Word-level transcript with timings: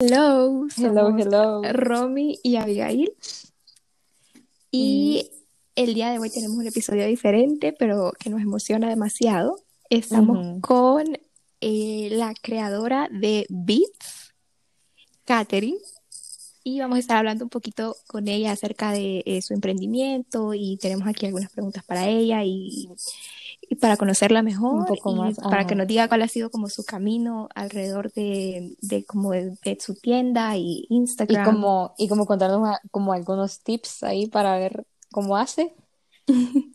Hello, 0.00 0.66
Hello, 0.78 1.14
hello. 1.18 1.62
Romy 1.72 2.38
y 2.42 2.56
Abigail. 2.56 3.12
Y 4.70 5.30
el 5.74 5.92
día 5.92 6.10
de 6.10 6.18
hoy 6.18 6.30
tenemos 6.30 6.56
un 6.56 6.66
episodio 6.66 7.06
diferente, 7.06 7.74
pero 7.74 8.12
que 8.18 8.30
nos 8.30 8.40
emociona 8.40 8.88
demasiado. 8.88 9.60
Estamos 9.90 10.60
con 10.62 11.18
eh, 11.60 12.08
la 12.12 12.32
creadora 12.40 13.10
de 13.12 13.44
Beats, 13.50 14.32
Katherine, 15.26 15.78
y 16.64 16.80
vamos 16.80 16.96
a 16.96 17.00
estar 17.00 17.16
hablando 17.18 17.44
un 17.44 17.50
poquito 17.50 17.96
con 18.06 18.26
ella 18.28 18.52
acerca 18.52 18.92
de 18.92 19.22
eh, 19.26 19.42
su 19.42 19.52
emprendimiento 19.52 20.54
y 20.54 20.78
tenemos 20.78 21.06
aquí 21.06 21.26
algunas 21.26 21.50
preguntas 21.50 21.84
para 21.84 22.08
ella 22.08 22.42
y, 22.44 22.88
y 23.70 23.74
para 23.76 23.96
conocerla 23.96 24.42
mejor 24.42 24.74
Un 24.74 24.86
poco 24.86 25.10
y 25.12 25.14
más, 25.16 25.36
para 25.38 25.66
que 25.66 25.74
nos 25.74 25.86
diga 25.86 26.08
cuál 26.08 26.22
ha 26.22 26.28
sido 26.28 26.50
como 26.50 26.68
su 26.68 26.84
camino 26.84 27.48
alrededor 27.54 28.12
de, 28.12 28.76
de 28.80 29.04
como 29.04 29.32
de, 29.32 29.56
de 29.62 29.78
su 29.80 29.94
tienda 29.94 30.56
y 30.56 30.86
Y 30.88 30.94
Instagram. 30.96 31.44
como, 31.44 31.94
y 31.98 32.08
como 32.08 32.26
contarnos 32.26 32.66
a- 32.68 32.80
como 32.90 33.12
algunos 33.12 33.60
tips 33.62 34.02
ahí 34.04 34.26
para 34.26 34.58
ver 34.58 34.86
cómo 35.12 35.36
hace. 35.36 35.74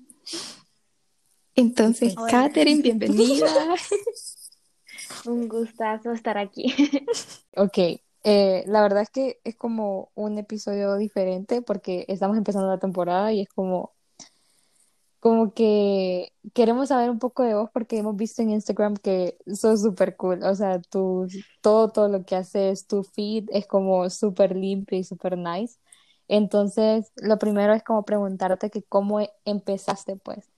Entonces, 1.56 2.16
Hola. 2.18 2.32
Katherine, 2.32 2.82
bienvenida. 2.82 3.46
Un 5.26 5.48
gustazo 5.48 6.12
estar 6.12 6.38
aquí. 6.38 6.74
Ok, 7.56 7.78
eh, 8.24 8.64
la 8.66 8.82
verdad 8.82 9.04
es 9.04 9.12
que 9.12 9.40
es 9.44 9.56
como 9.56 10.10
un 10.16 10.40
episodio 10.40 10.96
diferente 10.96 11.62
porque 11.62 12.04
estamos 12.08 12.36
empezando 12.36 12.68
la 12.68 12.80
temporada 12.80 13.32
y 13.32 13.42
es 13.42 13.50
como, 13.50 13.92
como 15.24 15.54
que 15.54 16.34
queremos 16.54 16.90
saber 16.90 17.10
un 17.10 17.18
poco 17.18 17.44
de 17.44 17.54
vos 17.56 17.70
porque 17.74 17.98
hemos 17.98 18.18
visto 18.18 18.42
en 18.42 18.50
Instagram 18.50 18.98
que 18.98 19.38
sos 19.48 19.82
súper 19.82 20.18
cool. 20.18 20.44
O 20.44 20.54
sea, 20.54 20.82
tu, 20.82 21.28
todo, 21.62 21.88
todo 21.88 22.10
lo 22.10 22.26
que 22.26 22.36
haces, 22.36 22.88
tu 22.88 23.04
feed 23.04 23.46
es 23.54 23.66
como 23.66 24.10
súper 24.10 24.54
limpio 24.54 24.98
y 24.98 25.06
súper 25.06 25.38
nice. 25.38 25.80
Entonces, 26.28 27.14
lo 27.16 27.40
primero 27.40 27.74
es 27.74 27.84
como 27.84 28.04
preguntarte 28.04 28.70
que 28.70 28.84
cómo 28.84 29.22
e- 29.22 29.32
empezaste, 29.46 30.18
pues. 30.18 30.52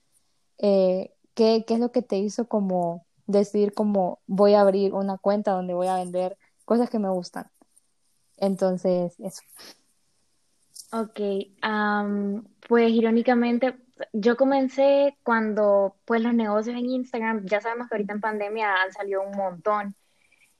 Eh, 0.58 1.12
¿qué, 1.34 1.64
qué 1.64 1.74
es 1.74 1.80
lo 1.80 1.92
que 1.92 2.02
te 2.02 2.18
hizo 2.18 2.48
como 2.48 3.06
decidir 3.28 3.72
como 3.72 4.18
voy 4.26 4.54
a 4.54 4.62
abrir 4.62 4.94
una 4.94 5.16
cuenta 5.16 5.52
donde 5.52 5.74
voy 5.74 5.86
a 5.86 5.94
vender 5.94 6.38
cosas 6.64 6.90
que 6.90 6.98
me 6.98 7.10
gustan? 7.10 7.52
Entonces, 8.36 9.14
eso. 9.20 9.42
Ok, 10.92 11.20
pues 12.68 12.90
irónicamente, 12.90 13.85
yo 14.12 14.36
comencé 14.36 15.16
cuando 15.22 15.96
pues 16.04 16.22
los 16.22 16.34
negocios 16.34 16.76
en 16.76 16.86
Instagram, 16.86 17.46
ya 17.46 17.60
sabemos 17.60 17.88
que 17.88 17.96
ahorita 17.96 18.14
en 18.14 18.20
pandemia 18.20 18.82
han 18.82 18.92
salido 18.92 19.22
un 19.22 19.36
montón. 19.36 19.94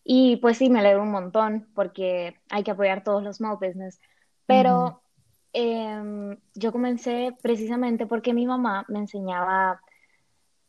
Y 0.04 0.36
pues 0.36 0.58
sí, 0.58 0.70
me 0.70 0.80
alegro 0.80 1.02
un 1.02 1.10
montón 1.10 1.68
porque 1.74 2.36
hay 2.50 2.62
que 2.62 2.70
apoyar 2.70 3.02
todos 3.02 3.22
los 3.22 3.36
small 3.36 3.58
business. 3.60 4.00
Pero 4.46 5.02
em, 5.52 6.38
yo 6.54 6.72
comencé 6.72 7.36
precisamente 7.42 8.06
porque 8.06 8.32
mi 8.32 8.46
mamá 8.46 8.84
me 8.88 9.00
enseñaba, 9.00 9.80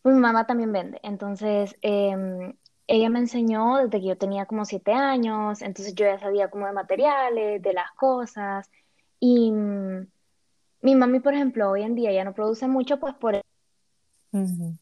pues 0.02 0.16
mi 0.16 0.22
mamá 0.22 0.48
también 0.48 0.72
vende. 0.72 1.00
Entonces, 1.04 1.76
em, 1.82 2.54
ella 2.88 3.10
me 3.10 3.20
enseñó 3.20 3.78
desde 3.78 4.00
que 4.00 4.08
yo 4.08 4.18
tenía 4.18 4.46
como 4.46 4.66
siete 4.66 4.94
años, 4.94 5.62
entonces 5.62 5.94
yo 5.96 6.06
ya 6.06 6.20
sabía 6.20 6.50
como 6.50 6.66
de 6.68 6.74
materiales, 6.74 7.62
de 7.62 7.74
las 7.74 7.92
cosas. 7.92 8.70
Y 9.20 9.52
mm, 9.52 10.08
mi 10.82 10.96
mami, 10.96 11.20
por 11.20 11.34
ejemplo, 11.34 11.70
hoy 11.72 11.84
en 11.84 11.96
día 11.96 12.12
ya 12.12 12.24
no 12.24 12.34
produce 12.34 12.68
mucho, 12.68 13.00
pues 13.00 13.14
por 13.16 13.36
Ujú. 14.32 14.78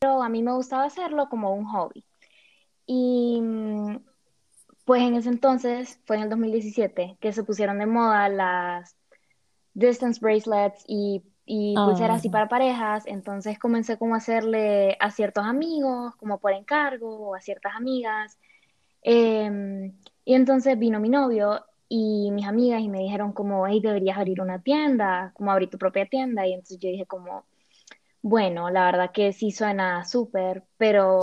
eso 0.00 0.22
a 0.22 0.28
mí 0.28 0.42
me 0.42 0.52
gustaba 0.52 0.84
hacerlo 0.84 1.28
como 1.28 1.54
un 1.54 1.64
hobby. 1.66 2.04
Y 2.86 3.40
Pues 4.84 5.02
en 5.02 5.14
ese 5.14 5.28
entonces, 5.28 6.00
fue 6.06 6.16
en 6.16 6.24
el 6.24 6.30
2017, 6.30 7.16
que 7.20 7.32
se 7.32 7.44
pusieron 7.44 7.78
de 7.78 7.86
moda 7.86 8.28
las 8.28 8.96
distance 9.74 10.20
bracelets 10.20 10.84
y, 10.88 11.22
y 11.46 11.76
pulseras 11.84 12.18
así 12.18 12.30
para 12.30 12.48
parejas. 12.48 13.04
Entonces 13.06 13.58
comencé 13.58 13.98
como 13.98 14.14
a 14.14 14.18
hacerle 14.18 14.96
a 15.00 15.10
ciertos 15.12 15.44
amigos, 15.46 16.16
como 16.16 16.38
por 16.40 16.52
encargo, 16.52 17.30
o 17.30 17.34
a 17.36 17.40
ciertas 17.40 17.74
amigas. 17.76 18.38
Em, 19.02 19.94
y 20.24 20.34
entonces 20.34 20.78
vino 20.78 21.00
mi 21.00 21.08
novio 21.08 21.64
y 21.90 22.30
mis 22.32 22.46
amigas 22.46 22.80
y 22.82 22.88
me 22.88 23.00
dijeron 23.00 23.32
como, 23.32 23.66
hey, 23.66 23.80
deberías 23.82 24.16
abrir 24.16 24.40
una 24.40 24.62
tienda, 24.62 25.32
como 25.34 25.50
abrir 25.50 25.68
tu 25.70 25.78
propia 25.78 26.06
tienda. 26.06 26.46
Y 26.46 26.52
entonces 26.54 26.78
yo 26.78 26.88
dije 26.88 27.04
como, 27.06 27.46
bueno, 28.22 28.70
la 28.70 28.86
verdad 28.86 29.12
que 29.12 29.32
sí 29.32 29.50
suena 29.50 30.04
súper, 30.04 30.64
pero 30.78 31.20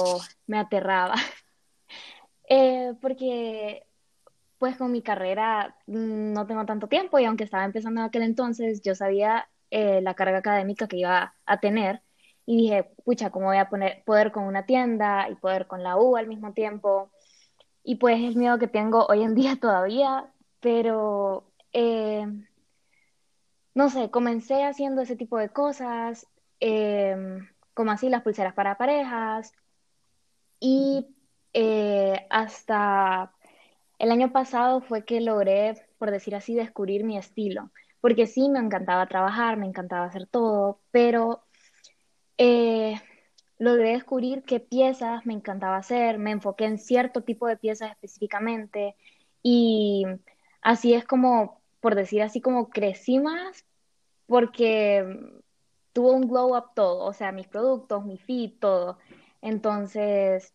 me 0.47 0.59
aterraba. 0.59 1.15
Eh, 2.49 2.93
porque 3.01 3.83
pues 4.57 4.77
con 4.77 4.91
mi 4.91 5.01
carrera 5.01 5.75
mm, 5.87 6.33
no 6.33 6.47
tengo 6.47 6.65
tanto 6.65 6.87
tiempo 6.87 7.19
y 7.19 7.25
aunque 7.25 7.43
estaba 7.43 7.65
empezando 7.65 8.01
en 8.01 8.07
aquel 8.07 8.23
entonces, 8.23 8.81
yo 8.81 8.95
sabía 8.95 9.49
eh, 9.71 10.01
la 10.01 10.13
carga 10.15 10.37
académica 10.39 10.87
que 10.87 10.97
iba 10.97 11.35
a 11.45 11.59
tener 11.59 12.01
y 12.45 12.57
dije, 12.57 12.85
pucha, 13.05 13.31
¿cómo 13.31 13.47
voy 13.47 13.57
a 13.57 13.69
poner, 13.69 14.03
poder 14.05 14.31
con 14.31 14.45
una 14.45 14.65
tienda 14.65 15.29
y 15.29 15.35
poder 15.35 15.67
con 15.67 15.83
la 15.83 15.97
U 15.97 16.15
al 16.17 16.27
mismo 16.27 16.53
tiempo? 16.53 17.11
Y 17.83 17.95
pues 17.95 18.17
es 18.19 18.25
el 18.29 18.37
miedo 18.37 18.57
que 18.59 18.67
tengo 18.67 19.05
hoy 19.07 19.23
en 19.23 19.35
día 19.35 19.57
todavía, 19.61 20.31
pero 20.59 21.51
eh, 21.73 22.25
no 23.73 23.89
sé, 23.89 24.09
comencé 24.09 24.63
haciendo 24.63 25.01
ese 25.01 25.15
tipo 25.15 25.37
de 25.37 25.49
cosas, 25.49 26.27
eh, 26.59 27.15
como 27.73 27.91
así 27.91 28.09
las 28.09 28.23
pulseras 28.23 28.53
para 28.53 28.77
parejas 28.77 29.53
y 30.59 31.07
eh, 31.53 32.25
hasta 32.29 33.31
el 33.99 34.11
año 34.11 34.31
pasado 34.31 34.81
fue 34.81 35.05
que 35.05 35.21
logré, 35.21 35.75
por 35.99 36.11
decir 36.11 36.35
así, 36.35 36.55
descubrir 36.55 37.03
mi 37.03 37.17
estilo, 37.17 37.71
porque 38.01 38.27
sí 38.27 38.49
me 38.49 38.59
encantaba 38.59 39.07
trabajar, 39.07 39.57
me 39.57 39.67
encantaba 39.67 40.05
hacer 40.05 40.27
todo, 40.27 40.81
pero 40.91 41.43
logré 43.59 43.93
descubrir 43.93 44.43
qué 44.43 44.59
piezas 44.59 45.25
me 45.25 45.33
encantaba 45.33 45.77
hacer, 45.77 46.19
me 46.19 46.31
enfoqué 46.31 46.65
en 46.65 46.77
cierto 46.77 47.23
tipo 47.23 47.47
de 47.47 47.57
piezas 47.57 47.91
específicamente 47.91 48.95
y 49.41 50.05
así 50.67 50.93
es 50.93 51.05
como, 51.05 51.61
por 51.79 51.95
decir 51.95 52.21
así, 52.21 52.41
como 52.41 52.69
crecí 52.69 53.19
más, 53.21 53.65
porque 54.25 55.05
tuvo 55.93 56.11
un 56.11 56.27
glow 56.27 56.57
up 56.57 56.71
todo, 56.75 57.05
o 57.05 57.13
sea, 57.13 57.31
mis 57.31 57.47
productos, 57.47 58.05
mi 58.05 58.17
feed, 58.17 58.51
todo. 58.59 58.97
Entonces, 59.41 60.53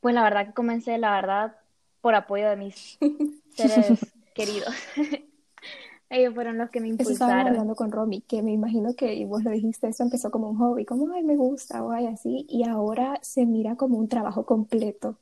pues 0.00 0.16
la 0.16 0.24
verdad 0.24 0.46
que 0.46 0.52
comencé, 0.52 0.98
la 0.98 1.12
verdad, 1.12 1.56
por 2.00 2.16
apoyo 2.16 2.48
de 2.48 2.56
mis 2.56 2.98
seres 3.54 4.00
queridos. 4.34 4.74
Ellos 6.10 6.34
fueron 6.34 6.58
los 6.58 6.70
que 6.70 6.80
me 6.80 6.88
Eso 6.88 7.08
impulsaron. 7.10 7.46
hablando 7.46 7.76
con 7.76 7.92
Romy, 7.92 8.20
que 8.20 8.42
me 8.42 8.50
imagino 8.50 8.94
que 8.96 9.14
y 9.14 9.24
vos 9.26 9.44
lo 9.44 9.50
dijiste, 9.50 9.86
eso 9.86 10.02
empezó 10.02 10.32
como 10.32 10.50
un 10.50 10.58
hobby, 10.58 10.84
como, 10.84 11.12
ay, 11.14 11.22
me 11.22 11.36
gusta, 11.36 11.84
o 11.84 11.92
ay, 11.92 12.08
así, 12.08 12.46
y 12.48 12.68
ahora 12.68 13.20
se 13.22 13.46
mira 13.46 13.76
como 13.76 13.96
un 13.96 14.08
trabajo 14.08 14.44
completo. 14.44 15.18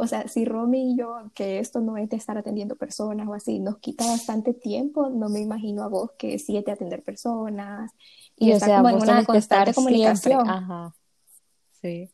O 0.00 0.06
sea, 0.06 0.28
si 0.28 0.44
Romy 0.44 0.92
y 0.92 0.96
yo, 0.96 1.30
que 1.34 1.58
esto 1.58 1.80
no 1.80 1.96
es 1.96 2.08
de 2.08 2.16
estar 2.16 2.38
atendiendo 2.38 2.76
personas 2.76 3.26
o 3.26 3.34
así, 3.34 3.58
nos 3.58 3.78
quita 3.78 4.06
bastante 4.06 4.54
tiempo, 4.54 5.10
no 5.10 5.28
me 5.28 5.40
imagino 5.40 5.82
a 5.82 5.88
vos 5.88 6.12
que 6.16 6.38
de 6.38 6.70
atender 6.70 7.02
personas 7.02 7.90
y 8.36 8.50
Y 8.50 8.52
o 8.52 8.60
sea, 8.60 8.76
como 8.76 8.90
en 8.90 8.94
una 8.94 9.24
constante 9.24 9.72
estar 9.72 9.74
siempre. 9.74 9.74
comunicación. 9.74 10.48
Ajá. 10.48 10.94
Sí. 11.82 12.10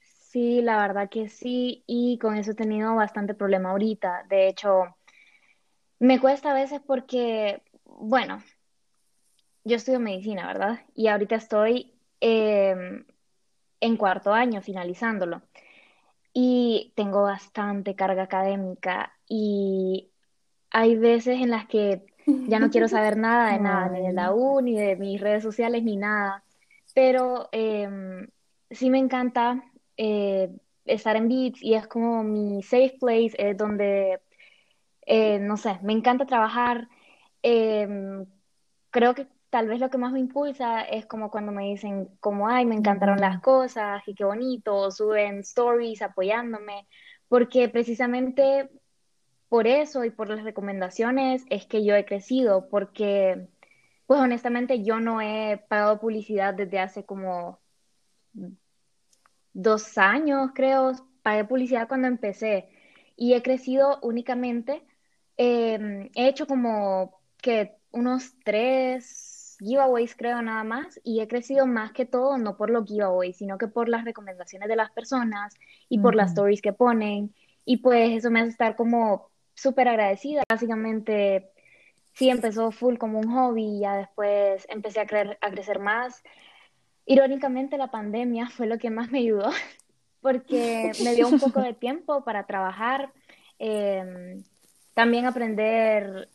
Sí, 0.00 0.60
la 0.60 0.78
verdad 0.78 1.08
que 1.08 1.28
sí, 1.28 1.84
y 1.86 2.18
con 2.18 2.36
eso 2.36 2.50
he 2.50 2.54
tenido 2.54 2.96
bastante 2.96 3.34
problema 3.34 3.70
ahorita. 3.70 4.24
De 4.28 4.48
hecho, 4.48 4.96
me 6.00 6.18
cuesta 6.20 6.50
a 6.50 6.54
veces 6.54 6.80
porque, 6.84 7.62
bueno, 7.84 8.42
yo 9.62 9.76
estudio 9.76 10.00
medicina, 10.00 10.48
¿verdad? 10.48 10.80
Y 10.96 11.06
ahorita 11.06 11.36
estoy 11.36 11.94
em, 12.18 13.04
en 13.80 13.96
cuarto 13.96 14.32
año, 14.32 14.62
finalizándolo. 14.62 15.42
Y 16.34 16.92
tengo 16.96 17.22
bastante 17.22 17.94
carga 17.94 18.22
académica 18.24 19.12
y 19.28 20.10
hay 20.70 20.96
veces 20.96 21.40
en 21.40 21.50
las 21.50 21.66
que 21.66 22.02
ya 22.26 22.58
no 22.58 22.70
quiero 22.70 22.88
saber 22.88 23.16
nada 23.18 23.52
de 23.52 23.60
nada, 23.60 23.88
ni 23.90 24.06
de 24.06 24.12
la. 24.12 24.32
U, 24.34 24.60
ni 24.60 24.74
de 24.74 24.96
mis 24.96 25.20
redes 25.20 25.42
sociales, 25.42 25.82
ni 25.82 25.96
nada. 25.96 26.44
Pero 26.94 27.48
em, 27.52 28.28
sí 28.70 28.90
me 28.90 28.98
encanta 28.98 29.62
eh, 29.96 30.50
estar 30.84 31.16
en 31.16 31.28
Beats 31.28 31.62
y 31.62 31.74
es 31.74 31.86
como 31.86 32.22
mi 32.24 32.62
safe 32.62 32.96
place, 33.00 33.32
es 33.38 33.56
donde, 33.56 34.20
eh, 35.06 35.38
no 35.38 35.56
sé, 35.56 35.78
me 35.82 35.92
encanta 35.92 36.26
trabajar. 36.26 36.88
Em, 37.42 38.26
creo 38.90 39.14
que 39.14 39.26
tal 39.52 39.68
vez 39.68 39.80
lo 39.80 39.90
que 39.90 39.98
más 39.98 40.12
me 40.12 40.18
impulsa 40.18 40.80
es 40.80 41.04
como 41.04 41.30
cuando 41.30 41.52
me 41.52 41.64
dicen 41.64 42.08
como, 42.20 42.48
ay, 42.48 42.64
me 42.64 42.74
encantaron 42.74 43.20
las 43.20 43.42
cosas 43.42 44.02
y 44.06 44.14
qué 44.14 44.24
bonito, 44.24 44.74
o 44.74 44.90
suben 44.90 45.40
stories 45.40 46.00
apoyándome, 46.00 46.88
porque 47.28 47.68
precisamente 47.68 48.70
por 49.50 49.66
eso 49.66 50.06
y 50.06 50.10
por 50.10 50.30
las 50.30 50.42
recomendaciones 50.42 51.44
es 51.50 51.66
que 51.66 51.84
yo 51.84 51.94
he 51.94 52.06
crecido, 52.06 52.70
porque 52.70 53.46
pues 54.06 54.20
honestamente 54.20 54.82
yo 54.82 55.00
no 55.00 55.20
he 55.20 55.62
pagado 55.68 56.00
publicidad 56.00 56.54
desde 56.54 56.78
hace 56.78 57.04
como 57.04 57.60
dos 59.52 59.98
años, 59.98 60.52
creo, 60.54 60.92
pagué 61.22 61.44
publicidad 61.44 61.88
cuando 61.88 62.08
empecé 62.08 62.70
y 63.16 63.34
he 63.34 63.42
crecido 63.42 63.98
únicamente, 64.00 64.82
em, 65.36 66.08
he 66.14 66.28
hecho 66.28 66.46
como 66.46 67.20
que 67.36 67.76
unos 67.90 68.32
tres 68.44 69.31
giveaways 69.62 70.14
creo 70.16 70.42
nada 70.42 70.64
más 70.64 71.00
y 71.04 71.20
he 71.20 71.28
crecido 71.28 71.66
más 71.66 71.92
que 71.92 72.04
todo 72.04 72.38
no 72.38 72.56
por 72.56 72.70
los 72.70 72.86
giveaways, 72.86 73.36
sino 73.36 73.58
que 73.58 73.68
por 73.68 73.88
las 73.88 74.04
recomendaciones 74.04 74.68
de 74.68 74.76
las 74.76 74.90
personas 74.90 75.54
y 75.88 75.98
por 75.98 76.14
las 76.14 76.30
stories 76.30 76.62
que 76.62 76.72
ponen 76.72 77.34
y 77.64 77.78
pues 77.78 78.10
eso 78.10 78.30
me 78.30 78.40
hace 78.40 78.50
estar 78.50 78.76
como 78.76 79.30
súper 79.54 79.88
agradecida. 79.88 80.42
Básicamente 80.48 81.50
sí 82.14 82.28
empezó 82.28 82.70
full 82.70 82.96
como 82.96 83.18
un 83.18 83.32
hobby 83.32 83.76
y 83.76 83.80
ya 83.80 83.96
después 83.96 84.66
empecé 84.68 85.00
a, 85.00 85.06
creer, 85.06 85.38
a 85.40 85.50
crecer 85.50 85.78
más. 85.78 86.22
Irónicamente 87.06 87.78
la 87.78 87.90
pandemia 87.90 88.48
fue 88.48 88.66
lo 88.66 88.78
que 88.78 88.90
más 88.90 89.10
me 89.10 89.20
ayudó 89.20 89.50
porque 90.20 90.92
me 91.02 91.14
dio 91.14 91.28
un 91.28 91.38
poco 91.38 91.60
de 91.60 91.74
tiempo 91.74 92.24
para 92.24 92.46
trabajar, 92.46 93.12
em, 93.58 94.42
también 94.94 95.26
aprender 95.26 96.28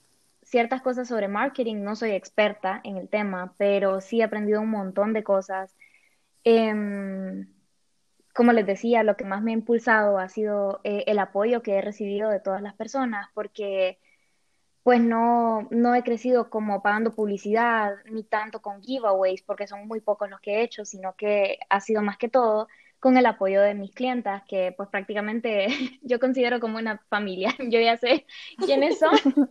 ciertas 0.48 0.82
cosas 0.82 1.08
sobre 1.08 1.28
marketing. 1.28 1.84
No 1.84 1.96
soy 1.96 2.12
experta 2.12 2.82
en 2.84 2.98
el 2.98 3.10
tema, 3.10 3.54
pero 3.58 4.02
sí 4.02 4.22
he 4.22 4.24
aprendido 4.24 4.62
un 4.62 4.70
montón 4.70 5.14
de 5.14 5.24
cosas. 5.24 5.76
Em, 6.44 7.48
como 8.34 8.54
les 8.54 8.66
decía, 8.66 9.04
lo 9.04 9.18
que 9.18 9.26
más 9.26 9.42
me 9.44 9.52
ha 9.52 9.54
impulsado 9.56 10.20
ha 10.20 10.30
sido 10.30 10.80
eh, 10.84 11.04
el 11.08 11.20
apoyo 11.20 11.62
que 11.64 11.76
he 11.76 11.82
recibido 11.82 12.30
de 12.30 12.40
todas 12.40 12.62
las 12.62 12.76
personas, 12.76 13.28
porque 13.34 14.00
pues 14.84 15.02
no, 15.02 15.68
no 15.72 15.96
he 15.96 16.04
crecido 16.04 16.50
como 16.50 16.82
pagando 16.82 17.14
publicidad, 17.16 17.96
ni 18.06 18.24
tanto 18.24 18.62
con 18.62 18.82
giveaways, 18.82 19.44
porque 19.44 19.68
son 19.68 19.88
muy 19.88 20.00
pocos 20.02 20.30
los 20.30 20.40
que 20.40 20.56
he 20.56 20.64
hecho, 20.64 20.86
sino 20.86 21.16
que 21.16 21.60
ha 21.70 21.82
sido 21.82 22.02
más 22.02 22.18
que 22.18 22.30
todo 22.30 22.68
con 23.00 23.18
el 23.18 23.26
apoyo 23.26 23.62
de 23.62 23.74
mis 23.74 23.92
clientas, 23.92 24.44
que 24.48 24.74
pues 24.76 24.90
prácticamente 24.90 25.68
yo 26.02 26.20
considero 26.20 26.60
como 26.60 26.78
una 26.78 26.98
familia, 27.10 27.54
yo 27.70 27.80
ya 27.80 27.98
sé 27.98 28.26
quiénes 28.66 29.00
son. 29.00 29.50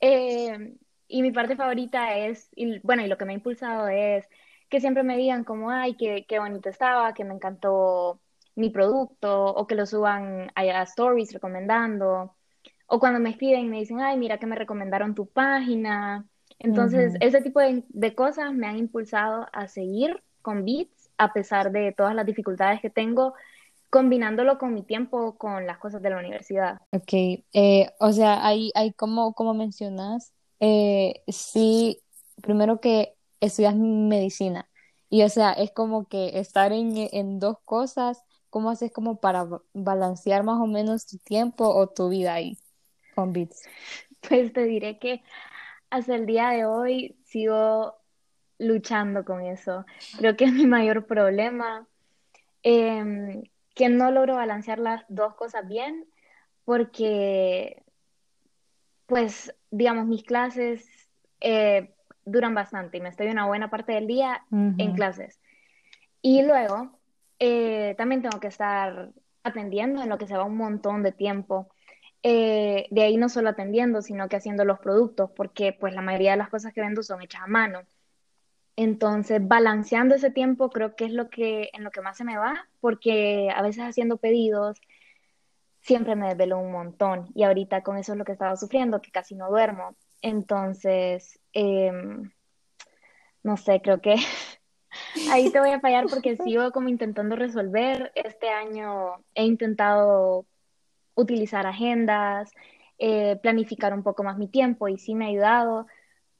Eh, 0.00 0.74
y 1.08 1.22
mi 1.22 1.32
parte 1.32 1.56
favorita 1.56 2.16
es, 2.16 2.48
y, 2.54 2.78
bueno, 2.80 3.02
y 3.02 3.08
lo 3.08 3.16
que 3.16 3.24
me 3.24 3.32
ha 3.32 3.36
impulsado 3.36 3.88
es 3.88 4.26
que 4.68 4.80
siempre 4.80 5.04
me 5.04 5.16
digan 5.16 5.44
como, 5.44 5.70
ay, 5.70 5.94
qué, 5.94 6.26
qué 6.28 6.38
bonito 6.40 6.68
estaba, 6.68 7.14
que 7.14 7.24
me 7.24 7.34
encantó 7.34 8.20
mi 8.56 8.70
producto, 8.70 9.46
o 9.54 9.66
que 9.66 9.76
lo 9.76 9.86
suban 9.86 10.50
a, 10.54 10.82
stories 10.82 11.32
recomendando, 11.32 12.34
o 12.88 12.98
cuando 12.98 13.20
me 13.20 13.30
escriben 13.30 13.66
y 13.66 13.68
me 13.68 13.78
dicen, 13.78 14.00
ay, 14.00 14.16
mira 14.16 14.38
que 14.38 14.46
me 14.46 14.56
recomendaron 14.56 15.14
tu 15.14 15.26
página. 15.26 16.26
Entonces, 16.58 17.14
ese 17.20 17.42
tipo 17.42 17.60
de, 17.60 17.84
de 17.88 18.14
cosas 18.14 18.52
me 18.54 18.66
han 18.66 18.78
impulsado 18.78 19.46
a 19.52 19.68
seguir 19.68 20.22
con 20.42 20.64
Beats 20.64 20.95
a 21.18 21.32
pesar 21.32 21.72
de 21.72 21.92
todas 21.92 22.14
las 22.14 22.26
dificultades 22.26 22.80
que 22.80 22.90
tengo, 22.90 23.34
combinándolo 23.90 24.58
con 24.58 24.74
mi 24.74 24.82
tiempo, 24.82 25.36
con 25.38 25.66
las 25.66 25.78
cosas 25.78 26.02
de 26.02 26.10
la 26.10 26.18
universidad. 26.18 26.78
Ok, 26.92 27.12
eh, 27.52 27.90
o 27.98 28.12
sea, 28.12 28.46
hay, 28.46 28.70
hay 28.74 28.92
como, 28.92 29.32
como 29.34 29.54
mencionas, 29.54 30.32
eh, 30.60 31.22
sí, 31.28 32.02
primero 32.42 32.80
que 32.80 33.14
estudias 33.40 33.76
medicina, 33.76 34.68
y 35.08 35.22
o 35.22 35.28
sea, 35.28 35.52
es 35.52 35.70
como 35.70 36.06
que 36.08 36.38
estar 36.38 36.72
en, 36.72 37.08
en 37.12 37.38
dos 37.38 37.58
cosas, 37.64 38.22
¿cómo 38.50 38.70
haces 38.70 38.90
como 38.92 39.20
para 39.20 39.46
balancear 39.72 40.42
más 40.42 40.60
o 40.60 40.66
menos 40.66 41.06
tu 41.06 41.18
tiempo 41.18 41.68
o 41.68 41.88
tu 41.88 42.08
vida 42.08 42.34
ahí 42.34 42.58
con 43.14 43.32
Bits? 43.32 43.62
Pues 44.28 44.52
te 44.52 44.64
diré 44.64 44.98
que 44.98 45.22
hasta 45.90 46.16
el 46.16 46.26
día 46.26 46.48
de 46.50 46.66
hoy 46.66 47.16
sigo 47.24 47.94
luchando 48.58 49.24
con 49.24 49.42
eso. 49.42 49.84
Creo 50.18 50.36
que 50.36 50.44
es 50.44 50.52
mi 50.52 50.66
mayor 50.66 51.06
problema, 51.06 51.86
em, 52.62 53.42
que 53.74 53.88
no 53.88 54.10
logro 54.10 54.36
balancear 54.36 54.78
las 54.78 55.04
dos 55.08 55.34
cosas 55.34 55.68
bien, 55.68 56.06
porque, 56.64 57.82
pues, 59.06 59.54
digamos, 59.70 60.06
mis 60.06 60.24
clases 60.24 60.88
eh, 61.40 61.94
duran 62.24 62.54
bastante 62.54 62.96
y 62.96 63.00
me 63.00 63.10
estoy 63.10 63.28
una 63.28 63.46
buena 63.46 63.70
parte 63.70 63.92
del 63.92 64.06
día 64.06 64.44
en 64.50 64.94
clases. 64.94 65.40
Y 66.22 66.42
luego, 66.42 66.98
eh, 67.38 67.94
también 67.98 68.22
tengo 68.22 68.40
que 68.40 68.48
estar 68.48 69.10
atendiendo 69.44 70.02
en 70.02 70.08
lo 70.08 70.18
que 70.18 70.26
se 70.26 70.36
va 70.36 70.44
un 70.44 70.56
montón 70.56 71.02
de 71.02 71.12
tiempo. 71.12 71.68
Eh, 72.22 72.88
de 72.90 73.02
ahí 73.02 73.16
no 73.16 73.28
solo 73.28 73.50
atendiendo, 73.50 74.02
sino 74.02 74.28
que 74.28 74.36
haciendo 74.36 74.64
los 74.64 74.80
productos, 74.80 75.30
porque 75.30 75.72
pues 75.72 75.94
la 75.94 76.02
mayoría 76.02 76.32
de 76.32 76.38
las 76.38 76.48
cosas 76.48 76.72
que 76.72 76.80
vendo 76.80 77.02
son 77.02 77.22
hechas 77.22 77.42
a 77.42 77.46
mano. 77.46 77.82
Entonces, 78.76 79.40
balanceando 79.46 80.14
ese 80.14 80.30
tiempo 80.30 80.68
creo 80.68 80.94
que 80.96 81.06
es 81.06 81.12
lo 81.12 81.30
que 81.30 81.70
en 81.72 81.82
lo 81.82 81.90
que 81.90 82.02
más 82.02 82.18
se 82.18 82.24
me 82.24 82.36
va, 82.36 82.68
porque 82.80 83.50
a 83.54 83.62
veces 83.62 83.82
haciendo 83.82 84.18
pedidos 84.18 84.80
siempre 85.80 86.14
me 86.14 86.28
desvelo 86.28 86.58
un 86.58 86.72
montón 86.72 87.30
y 87.34 87.44
ahorita 87.44 87.82
con 87.82 87.96
eso 87.96 88.12
es 88.12 88.18
lo 88.18 88.24
que 88.24 88.32
estaba 88.32 88.56
sufriendo, 88.56 89.00
que 89.00 89.10
casi 89.10 89.34
no 89.34 89.48
duermo. 89.48 89.96
Entonces, 90.20 91.40
em, 91.52 92.30
no 93.42 93.56
sé, 93.56 93.80
creo 93.80 94.00
que 94.00 94.16
ahí 95.30 95.50
te 95.50 95.60
voy 95.60 95.70
a 95.70 95.80
fallar 95.80 96.06
porque 96.10 96.36
sigo 96.44 96.70
como 96.72 96.88
intentando 96.88 97.34
resolver. 97.34 98.12
Este 98.14 98.50
año 98.50 99.24
he 99.34 99.44
intentado 99.44 100.44
utilizar 101.14 101.66
agendas, 101.66 102.52
eh, 102.98 103.36
planificar 103.40 103.94
un 103.94 104.02
poco 104.02 104.22
más 104.22 104.36
mi 104.36 104.48
tiempo 104.48 104.88
y 104.88 104.98
sí 104.98 105.14
me 105.14 105.26
ha 105.26 105.28
ayudado, 105.28 105.86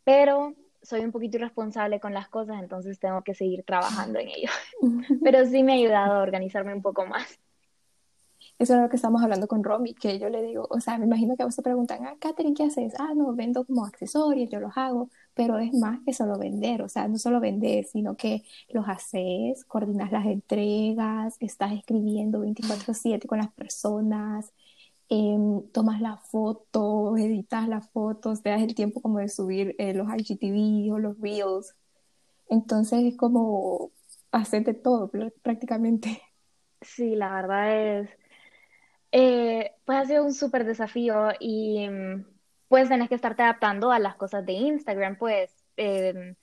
pero 0.04 0.54
soy 0.82 1.00
un 1.00 1.12
poquito 1.12 1.36
irresponsable 1.36 2.00
con 2.00 2.14
las 2.14 2.28
cosas, 2.28 2.60
entonces 2.60 2.98
tengo 2.98 3.22
que 3.22 3.34
seguir 3.34 3.64
trabajando 3.64 4.18
en 4.18 4.28
ello. 4.28 4.50
Pero 5.24 5.44
sí 5.46 5.62
me 5.62 5.72
ha 5.72 5.76
ayudado 5.76 6.14
a 6.14 6.22
organizarme 6.22 6.74
un 6.74 6.82
poco 6.82 7.06
más. 7.06 7.38
Eso 8.58 8.74
es 8.74 8.80
lo 8.80 8.88
que 8.88 8.96
estamos 8.96 9.22
hablando 9.22 9.48
con 9.48 9.62
Romy, 9.62 9.92
que 9.94 10.18
yo 10.18 10.30
le 10.30 10.42
digo, 10.42 10.66
o 10.70 10.80
sea, 10.80 10.96
me 10.96 11.04
imagino 11.04 11.36
que 11.36 11.42
a 11.42 11.46
vos 11.46 11.56
te 11.56 11.62
preguntan, 11.62 12.06
ah, 12.06 12.16
Katherine, 12.18 12.54
¿qué 12.54 12.64
haces? 12.64 12.94
Ah, 12.98 13.12
no, 13.14 13.34
vendo 13.34 13.66
como 13.66 13.84
accesorios, 13.84 14.48
yo 14.50 14.60
los 14.60 14.72
hago, 14.76 15.10
pero 15.34 15.58
es 15.58 15.74
más 15.74 16.00
que 16.06 16.14
solo 16.14 16.38
vender, 16.38 16.80
o 16.80 16.88
sea, 16.88 17.06
no 17.06 17.18
solo 17.18 17.38
vender, 17.38 17.84
sino 17.84 18.16
que 18.16 18.44
los 18.70 18.88
haces, 18.88 19.64
coordinas 19.66 20.10
las 20.10 20.24
entregas, 20.24 21.36
estás 21.40 21.72
escribiendo 21.72 22.40
24/7 22.40 23.26
con 23.26 23.38
las 23.38 23.52
personas, 23.52 24.52
Em, 25.08 25.62
tomas 25.72 26.00
la 26.00 26.16
foto, 26.16 27.16
editas 27.16 27.68
las 27.68 27.88
fotos, 27.90 28.42
te 28.42 28.50
das 28.50 28.62
el 28.62 28.74
tiempo 28.74 29.00
como 29.00 29.18
de 29.18 29.28
subir 29.28 29.76
eh, 29.78 29.94
los 29.94 30.08
IGTV 30.08 30.92
o 30.92 30.98
los 30.98 31.20
Reels. 31.20 31.76
Entonces 32.48 33.04
es 33.04 33.16
como 33.16 33.92
hacerte 34.32 34.74
todo 34.74 35.10
prácticamente. 35.42 36.22
Sí, 36.82 37.16
la 37.16 37.32
verdad 37.32 37.74
es, 37.74 38.10
eh, 39.10 39.72
pues 39.86 39.98
ha 39.98 40.04
sido 40.04 40.24
un 40.24 40.34
súper 40.34 40.64
desafío 40.66 41.30
y 41.40 41.88
mm, 41.88 42.26
pues 42.68 42.90
tenés 42.90 43.08
que 43.08 43.14
estarte 43.14 43.42
adaptando 43.42 43.90
a 43.90 43.98
las 43.98 44.14
cosas 44.16 44.44
de 44.44 44.52
Instagram, 44.52 45.16
pues, 45.16 45.50
em, 45.76 46.34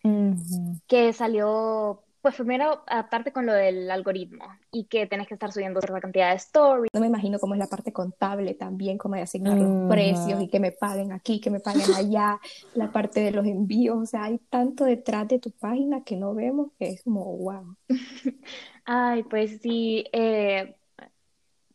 que 0.88 1.14
salió 1.14 2.04
pues 2.24 2.36
primero 2.36 2.84
adaptarte 2.88 3.34
con 3.34 3.46
lo 3.46 3.52
del 3.52 3.92
algoritmo 3.92 4.46
y 4.72 4.86
que 4.86 5.08
tenés 5.08 5.28
que 5.28 5.34
estar 5.34 5.52
subiendo 5.52 5.80
otra 5.80 6.00
cantidad 6.00 6.30
de 6.30 6.38
stories. 6.38 6.90
No 6.94 7.02
me 7.02 7.08
imagino 7.08 7.38
cómo 7.38 7.54
es 7.54 7.60
la 7.60 7.68
parte 7.68 7.92
contable 7.92 8.54
también, 8.54 8.98
como 8.98 9.16
de 9.16 9.24
asignar 9.24 9.58
los 9.58 9.90
precios 9.90 10.42
y 10.42 10.48
que 10.48 10.62
me 10.62 10.72
paguen 10.72 11.12
aquí, 11.12 11.42
que 11.42 11.50
me 11.50 11.60
paguen 11.60 11.94
allá, 11.94 12.40
la 12.76 12.94
parte 12.94 13.20
de 13.20 13.32
los 13.32 13.46
envíos, 13.46 13.98
o 13.98 14.06
sea, 14.06 14.24
hay 14.24 14.40
tanto 14.50 14.86
detrás 14.86 15.28
de 15.28 15.40
tu 15.40 15.52
página 15.52 16.06
que 16.06 16.16
no 16.16 16.34
vemos 16.34 16.72
que 16.80 16.92
es 16.92 17.04
como 17.04 17.26
wow. 17.26 17.76
Ay, 18.86 19.24
pues 19.24 19.60
sí, 19.62 20.06
eh, 20.14 20.78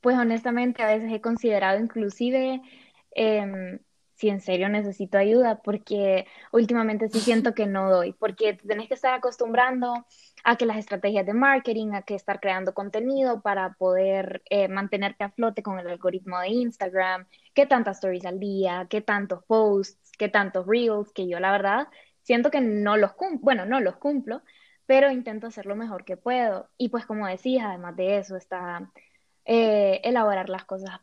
pues 0.00 0.16
honestamente 0.16 0.82
a 0.82 0.86
veces 0.86 1.12
he 1.12 1.20
considerado 1.20 1.78
inclusive 1.78 2.62
em, 3.10 3.80
si 4.18 4.28
en 4.30 4.40
serio 4.40 4.68
necesito 4.68 5.16
ayuda, 5.16 5.62
porque 5.62 6.26
últimamente 6.50 7.08
sí 7.08 7.20
siento 7.20 7.54
que 7.54 7.66
no 7.66 7.88
doy, 7.88 8.12
porque 8.14 8.54
tenés 8.54 8.88
que 8.88 8.94
estar 8.94 9.14
acostumbrando 9.14 9.94
a 10.42 10.56
que 10.56 10.66
las 10.66 10.76
estrategias 10.76 11.24
de 11.24 11.34
marketing, 11.34 11.92
a 11.92 12.02
que 12.02 12.16
estar 12.16 12.40
creando 12.40 12.74
contenido 12.74 13.40
para 13.42 13.74
poder 13.74 14.42
eh, 14.50 14.66
mantenerte 14.66 15.22
a 15.22 15.30
flote 15.30 15.62
con 15.62 15.78
el 15.78 15.86
algoritmo 15.86 16.40
de 16.40 16.48
Instagram, 16.48 17.28
qué 17.54 17.64
tantas 17.64 17.98
stories 17.98 18.26
al 18.26 18.40
día, 18.40 18.88
qué 18.90 19.00
tantos 19.02 19.44
posts, 19.44 20.10
qué 20.18 20.28
tantos 20.28 20.66
reels, 20.66 21.12
que 21.12 21.28
yo 21.28 21.38
la 21.38 21.52
verdad 21.52 21.86
siento 22.22 22.50
que 22.50 22.60
no 22.60 22.96
los 22.96 23.12
cumplo, 23.12 23.38
bueno, 23.44 23.66
no 23.66 23.80
los 23.80 23.98
cumplo, 23.98 24.42
pero 24.86 25.12
intento 25.12 25.46
hacer 25.46 25.66
lo 25.66 25.76
mejor 25.76 26.04
que 26.04 26.16
puedo. 26.16 26.68
Y 26.76 26.88
pues 26.88 27.06
como 27.06 27.28
decías, 27.28 27.66
además 27.66 27.94
de 27.94 28.18
eso 28.18 28.36
está 28.36 28.90
eh, 29.44 30.00
elaborar 30.02 30.48
las 30.48 30.64
cosas 30.64 31.00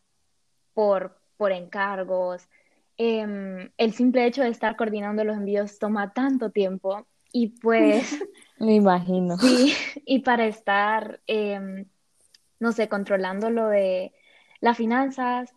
por, 0.74 1.18
por 1.38 1.54
encargos, 1.54 2.50
Em, 2.98 3.72
el 3.78 3.94
simple 3.94 4.26
hecho 4.26 4.42
de 4.42 4.50
estar 4.50 4.76
coordinando 4.78 5.24
los 5.24 5.36
envíos 5.36 5.80
toma 5.80 6.14
tanto 6.14 6.52
tiempo 6.52 7.06
y 7.32 7.50
pues... 7.60 8.18
Me 8.60 8.76
imagino. 8.76 9.38
Sí, 9.38 9.74
y 10.06 10.20
para 10.20 10.48
estar, 10.48 11.20
em, 11.28 11.86
no 12.60 12.72
sé, 12.72 12.88
controlando 12.88 13.50
lo 13.50 13.68
de 13.68 14.14
las 14.62 14.78
finanzas, 14.78 15.54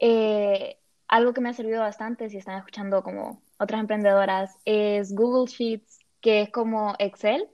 eh, 0.00 0.78
algo 1.06 1.32
que 1.32 1.40
me 1.40 1.50
ha 1.50 1.52
servido 1.52 1.80
bastante, 1.80 2.28
si 2.28 2.38
están 2.38 2.58
escuchando 2.58 3.04
como 3.04 3.40
otras 3.58 3.80
emprendedoras, 3.80 4.56
es 4.64 5.14
Google 5.14 5.50
Sheets, 5.50 6.00
que 6.20 6.42
es 6.42 6.50
como 6.50 6.94
Excel, 6.98 7.48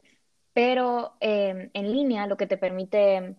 pero 0.54 1.12
em, 1.20 1.70
en 1.74 1.92
línea, 1.92 2.26
lo 2.26 2.38
que 2.38 2.46
te 2.46 2.56
permite 2.56 3.36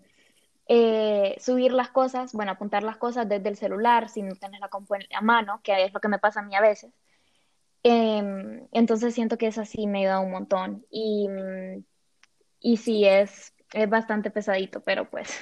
eh, 0.68 1.38
subir 1.40 1.72
las 1.74 1.90
cosas, 1.90 2.34
bueno, 2.34 2.52
apuntar 2.52 2.84
las 2.84 2.98
cosas 2.98 3.28
desde 3.28 3.50
el 3.50 3.56
celular 3.56 4.10
si 4.10 4.22
no 4.22 4.36
tienes 4.36 4.60
la 4.60 4.70
compu 4.70 4.96
a 4.96 5.22
mano, 5.22 5.62
que 5.64 5.86
es 5.86 5.94
lo 5.94 6.00
que 6.00 6.10
me 6.10 6.20
pasa 6.20 6.42
a 6.42 6.44
mí 6.44 6.56
a 6.56 6.62
veces. 6.62 6.94
Em, 7.84 8.68
entonces 8.74 9.14
siento 9.14 9.38
que 9.38 9.48
eso 9.48 9.64
sí 9.66 9.88
me 9.88 10.00
ayuda 10.00 10.20
un 10.20 10.32
montón. 10.32 10.86
Y, 10.92 11.28
y 12.60 12.78
sí, 12.78 13.06
es, 13.06 13.54
es 13.74 13.90
bastante 13.90 14.32
pesadito, 14.32 14.82
pero 14.82 15.10
pues. 15.10 15.40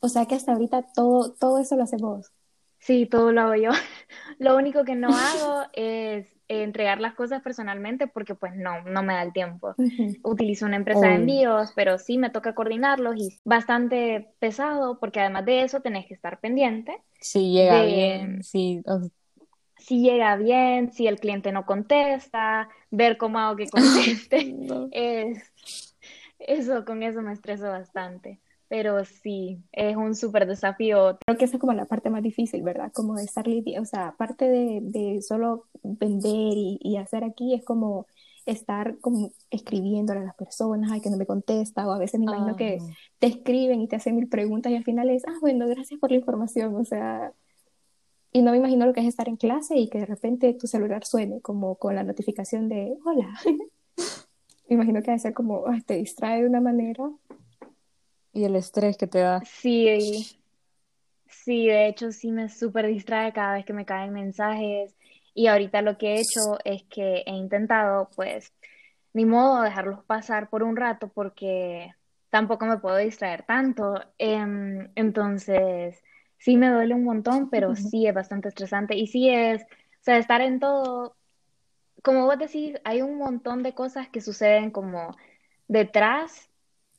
O 0.00 0.08
sea 0.08 0.26
que 0.26 0.36
hasta 0.36 0.52
ahorita 0.52 0.86
todo, 0.94 1.34
todo 1.34 1.58
eso 1.58 1.76
lo 1.76 1.82
haces 1.82 2.00
vos. 2.00 2.32
Sí, 2.78 3.06
todo 3.06 3.32
lo 3.32 3.40
hago 3.42 3.54
yo. 3.56 3.70
Lo 4.38 4.56
único 4.56 4.84
que 4.84 4.94
no 4.94 5.08
hago 5.08 5.64
es 5.72 6.37
entregar 6.48 7.00
las 7.00 7.14
cosas 7.14 7.42
personalmente 7.42 8.06
porque 8.06 8.34
pues 8.34 8.54
no, 8.56 8.82
no 8.82 9.02
me 9.02 9.14
da 9.14 9.22
el 9.22 9.32
tiempo. 9.32 9.74
Utilizo 10.22 10.66
una 10.66 10.76
empresa 10.76 11.06
de 11.08 11.14
envíos, 11.14 11.72
pero 11.76 11.98
sí 11.98 12.18
me 12.18 12.30
toca 12.30 12.54
coordinarlos 12.54 13.16
y 13.16 13.38
bastante 13.44 14.28
pesado 14.38 14.98
porque 14.98 15.20
además 15.20 15.44
de 15.44 15.62
eso 15.62 15.80
tenés 15.80 16.06
que 16.06 16.14
estar 16.14 16.40
pendiente. 16.40 16.96
Si 17.20 17.52
llega 17.52 17.84
bien, 17.84 18.42
si... 18.42 18.82
Si 19.76 20.02
llega 20.02 20.36
bien, 20.36 20.92
si 20.92 21.06
el 21.06 21.20
cliente 21.20 21.52
no 21.52 21.64
contesta, 21.64 22.68
ver 22.90 23.16
cómo 23.16 23.38
hago 23.38 23.56
que 23.56 23.66
conteste. 23.70 24.54
es, 24.90 25.94
eso, 26.38 26.84
con 26.84 27.02
eso 27.02 27.22
me 27.22 27.32
estreso 27.32 27.68
bastante. 27.68 28.40
Pero 28.68 29.04
sí, 29.04 29.62
es 29.72 29.96
un 29.96 30.14
súper 30.14 30.46
desafío. 30.46 31.18
Creo 31.24 31.38
que 31.38 31.46
esa 31.46 31.56
es 31.56 31.60
como 31.60 31.72
la 31.72 31.86
parte 31.86 32.10
más 32.10 32.22
difícil, 32.22 32.62
¿verdad? 32.62 32.92
Como 32.92 33.14
de 33.14 33.24
estar 33.24 33.46
lidiando, 33.46 33.82
o 33.82 33.86
sea, 33.86 34.08
aparte 34.08 34.48
de, 34.48 34.80
de 34.82 35.22
solo 35.22 35.64
vender 35.82 36.56
y, 36.56 36.78
y, 36.82 36.96
hacer 36.98 37.24
aquí, 37.24 37.54
es 37.54 37.64
como 37.64 38.06
estar 38.44 38.98
como 39.00 39.32
escribiéndole 39.50 40.20
a 40.20 40.24
las 40.24 40.34
personas, 40.34 40.90
ay, 40.90 41.00
que 41.00 41.10
no 41.10 41.16
me 41.16 41.26
contesta, 41.26 41.86
o 41.86 41.92
a 41.92 41.98
veces 41.98 42.18
me 42.18 42.26
imagino 42.26 42.56
que 42.56 42.78
te 43.18 43.26
escriben 43.26 43.80
y 43.80 43.88
te 43.88 43.96
hacen 43.96 44.16
mil 44.16 44.28
preguntas 44.28 44.72
y 44.72 44.76
al 44.76 44.84
final 44.84 45.10
es, 45.10 45.24
ah, 45.26 45.36
bueno, 45.40 45.66
gracias 45.68 46.00
por 46.00 46.10
la 46.10 46.16
información, 46.16 46.74
o 46.74 46.84
sea, 46.84 47.32
y 48.32 48.42
no 48.42 48.52
me 48.52 48.58
imagino 48.58 48.86
lo 48.86 48.92
que 48.92 49.00
es 49.00 49.06
estar 49.06 49.28
en 49.28 49.36
clase 49.36 49.76
y 49.76 49.88
que 49.88 49.98
de 49.98 50.06
repente 50.06 50.52
tu 50.54 50.66
celular 50.66 51.04
suene 51.04 51.40
como 51.40 51.76
con 51.76 51.94
la 51.94 52.04
notificación 52.04 52.68
de, 52.68 52.96
hola. 53.04 53.28
me 54.68 54.74
imagino 54.74 55.00
que 55.00 55.10
debe 55.10 55.18
ser 55.18 55.34
como, 55.34 55.66
ay, 55.66 55.80
te 55.82 55.94
distrae 55.94 56.42
de 56.42 56.48
una 56.48 56.60
manera 56.60 57.10
y 58.38 58.44
el 58.44 58.56
estrés 58.56 58.96
que 58.96 59.06
te 59.06 59.18
da. 59.18 59.42
Sí, 59.44 60.26
sí, 61.26 61.66
de 61.66 61.88
hecho 61.88 62.12
sí 62.12 62.30
me 62.30 62.48
súper 62.48 62.86
distrae 62.86 63.32
cada 63.32 63.54
vez 63.54 63.64
que 63.64 63.72
me 63.72 63.84
caen 63.84 64.12
mensajes 64.12 64.94
y 65.34 65.46
ahorita 65.48 65.82
lo 65.82 65.98
que 65.98 66.14
he 66.14 66.20
hecho 66.20 66.58
es 66.64 66.82
que 66.84 67.22
he 67.26 67.32
intentado 67.32 68.10
pues 68.16 68.52
ni 69.12 69.24
modo 69.24 69.62
dejarlos 69.62 70.04
pasar 70.04 70.48
por 70.48 70.62
un 70.62 70.76
rato 70.76 71.08
porque 71.08 71.92
tampoco 72.30 72.66
me 72.66 72.78
puedo 72.78 72.96
distraer 72.96 73.42
tanto. 73.42 74.00
Em, 74.18 74.90
entonces 74.94 76.02
sí 76.38 76.56
me 76.56 76.70
duele 76.70 76.94
un 76.94 77.04
montón, 77.04 77.50
pero 77.50 77.74
sí 77.74 78.06
es 78.06 78.14
bastante 78.14 78.48
estresante 78.48 78.96
y 78.96 79.06
sí 79.06 79.30
es, 79.30 79.62
o 79.62 80.02
sea, 80.02 80.18
estar 80.18 80.40
en 80.40 80.60
todo, 80.60 81.16
como 82.02 82.26
vos 82.26 82.38
decís, 82.38 82.76
hay 82.84 83.02
un 83.02 83.18
montón 83.18 83.62
de 83.62 83.74
cosas 83.74 84.08
que 84.08 84.20
suceden 84.20 84.70
como 84.70 85.16
detrás 85.68 86.47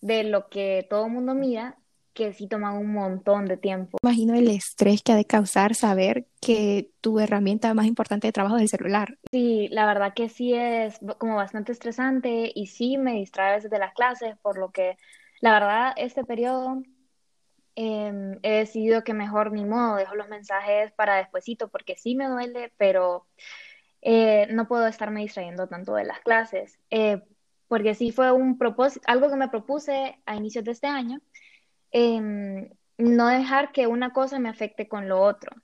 de 0.02 0.24
lo 0.24 0.50
que 0.50 0.86
todo 0.90 1.06
el 1.06 1.12
mundo 1.12 1.34
mira, 1.34 1.78
que 2.14 2.34
sí 2.34 2.48
toman 2.48 2.76
un 2.76 2.92
montón 2.92 3.46
de 3.46 3.58
tiempo. 3.58 3.98
Imagino 4.04 4.34
el 4.34 4.50
estrés 4.50 5.02
que 5.02 5.14
ha 5.14 5.16
de 5.16 5.26
causar 5.26 5.74
saber 5.76 6.26
que 6.42 6.90
tu 7.02 7.20
herramienta 7.20 7.74
más 7.74 7.86
importante 7.86 8.28
de 8.28 8.34
trabajo 8.34 8.58
es 8.58 8.64
el 8.64 8.68
celular. 8.70 9.18
Sí, 9.32 9.70
la 9.72 9.86
verdad 9.86 10.14
que 10.14 10.28
sí 10.28 10.54
es 10.54 11.00
como 11.18 11.36
bastante 11.36 11.72
estresante 11.72 12.52
y 12.54 12.68
sí 12.68 12.98
me 12.98 13.14
distrae 13.14 13.52
a 13.52 13.56
veces 13.56 13.72
de 13.72 13.80
las 13.80 13.94
clases, 13.94 14.38
por 14.42 14.58
lo 14.58 14.72
que 14.72 14.98
la 15.40 15.54
verdad 15.54 15.94
este 15.96 16.26
periodo 16.26 16.84
em, 17.76 18.38
he 18.44 18.52
decidido 18.52 19.06
que 19.06 19.14
mejor 19.14 19.54
ni 19.54 19.64
modo 19.64 19.96
dejo 19.96 20.16
los 20.16 20.28
mensajes 20.28 20.92
para 20.92 21.16
despuesito 21.16 21.70
porque 21.70 21.96
sí 21.96 22.16
me 22.16 22.28
duele, 22.28 22.74
pero 22.76 23.28
eh, 24.02 24.48
no 24.52 24.68
puedo 24.68 24.88
estarme 24.88 25.22
distrayendo 25.22 25.68
tanto 25.68 25.94
de 25.94 26.06
las 26.06 26.20
clases. 26.20 26.80
Eh, 26.90 27.22
porque 27.70 27.96
sí 27.96 28.12
fue 28.12 28.32
un 28.34 28.58
propósito, 28.58 29.06
algo 29.08 29.30
que 29.30 29.38
me 29.38 29.48
propuse 29.48 30.20
a 30.26 30.36
inicios 30.36 30.66
de 30.66 30.72
este 30.72 30.88
año, 30.88 31.22
em, 31.92 32.70
no 32.98 33.28
dejar 33.28 33.72
que 33.72 33.88
una 33.88 34.12
cosa 34.12 34.40
me 34.40 34.50
afecte 34.50 34.90
con 34.90 35.08
lo 35.08 35.22
otro, 35.22 35.56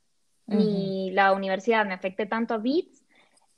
ni 0.48 1.12
la 1.12 1.34
universidad 1.34 1.86
me 1.86 1.96
afecte 1.96 2.28
tanto 2.28 2.54
a 2.54 2.60
Beats, 2.60 3.04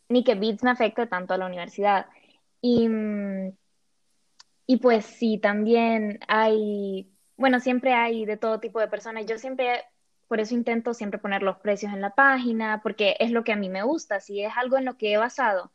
ni 0.09 0.23
que 0.23 0.35
Beats 0.35 0.63
me 0.63 0.71
afecte 0.71 1.05
tanto 1.07 1.33
a 1.33 1.37
la 1.37 1.45
universidad. 1.45 2.07
Y, 2.61 2.87
y 4.65 4.77
pues 4.77 5.05
sí, 5.05 5.37
también 5.37 6.19
hay, 6.29 7.11
bueno, 7.35 7.59
siempre 7.59 7.93
hay 7.93 8.25
de 8.25 8.37
todo 8.37 8.61
tipo 8.61 8.79
de 8.79 8.87
personas. 8.87 9.25
Yo 9.25 9.37
siempre, 9.37 9.83
por 10.29 10.39
eso 10.39 10.55
intento 10.55 10.93
siempre 10.93 11.19
poner 11.19 11.43
los 11.43 11.57
precios 11.57 11.93
en 11.93 12.01
la 12.01 12.15
página, 12.15 12.81
porque 12.81 13.17
es 13.19 13.31
lo 13.31 13.43
que 13.43 13.51
a 13.51 13.57
mí 13.57 13.67
me 13.67 13.83
gusta. 13.83 14.21
Si 14.21 14.41
es 14.41 14.53
algo 14.55 14.77
en 14.77 14.85
lo 14.85 14.97
que 14.97 15.11
he 15.11 15.17
basado, 15.17 15.73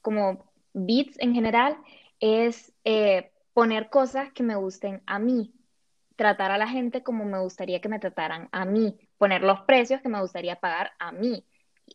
como 0.00 0.52
Beats 0.72 1.18
en 1.18 1.34
general, 1.34 1.76
es 2.24 2.72
eh, 2.84 3.32
poner 3.52 3.90
cosas 3.90 4.32
que 4.32 4.42
me 4.42 4.56
gusten 4.56 5.02
a 5.04 5.18
mí, 5.18 5.52
tratar 6.16 6.52
a 6.52 6.58
la 6.58 6.66
gente 6.66 7.02
como 7.02 7.26
me 7.26 7.38
gustaría 7.38 7.82
que 7.82 7.90
me 7.90 7.98
trataran 7.98 8.48
a 8.50 8.64
mí, 8.64 8.96
poner 9.18 9.42
los 9.42 9.60
precios 9.62 10.00
que 10.00 10.08
me 10.08 10.22
gustaría 10.22 10.56
pagar 10.56 10.92
a 10.98 11.12
mí 11.12 11.44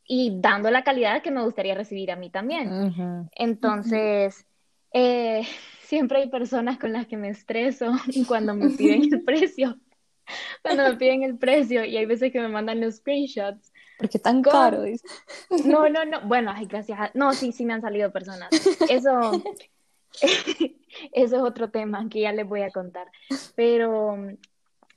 y 0.06 0.40
dando 0.40 0.70
la 0.70 0.84
calidad 0.84 1.24
que 1.24 1.32
me 1.32 1.44
gustaría 1.44 1.74
recibir 1.74 2.12
a 2.12 2.16
mí 2.16 2.30
también. 2.30 3.28
Entonces, 3.32 4.46
eh, 4.94 5.48
siempre 5.82 6.20
hay 6.20 6.30
personas 6.30 6.78
con 6.78 6.94
las 6.94 7.08
que 7.08 7.18
me 7.18 7.30
estreso 7.30 7.92
cuando 8.28 8.54
me 8.54 8.70
piden 8.70 9.12
el 9.12 9.24
precio. 9.26 9.80
Cuando 10.62 10.84
me 10.84 10.96
piden 10.96 11.24
el 11.24 11.40
precio 11.40 11.84
y 11.86 11.98
hay 11.98 12.06
veces 12.06 12.32
que 12.32 12.40
me 12.40 12.50
mandan 12.50 12.80
los 12.82 12.98
screenshots. 12.98 13.74
Porque 13.98 14.20
tan 14.20 14.44
caro, 14.44 14.84
No, 15.66 15.90
no, 15.90 16.06
no. 16.06 16.22
Bueno, 16.28 16.54
ay, 16.56 16.68
gracias. 16.68 17.00
A... 17.00 17.12
No, 17.16 17.34
sí, 17.34 17.52
sí 17.52 17.66
me 17.66 17.74
han 17.74 17.82
salido 17.82 18.12
personas. 18.12 18.50
Eso, 18.88 19.42
Eso 21.14 21.36
es 21.38 21.42
otro 21.42 21.70
tema 21.70 22.08
que 22.10 22.22
ya 22.22 22.32
les 22.32 22.48
voy 22.48 22.62
a 22.62 22.72
contar. 22.72 23.08
Pero 23.56 24.16
mm, 24.16 24.38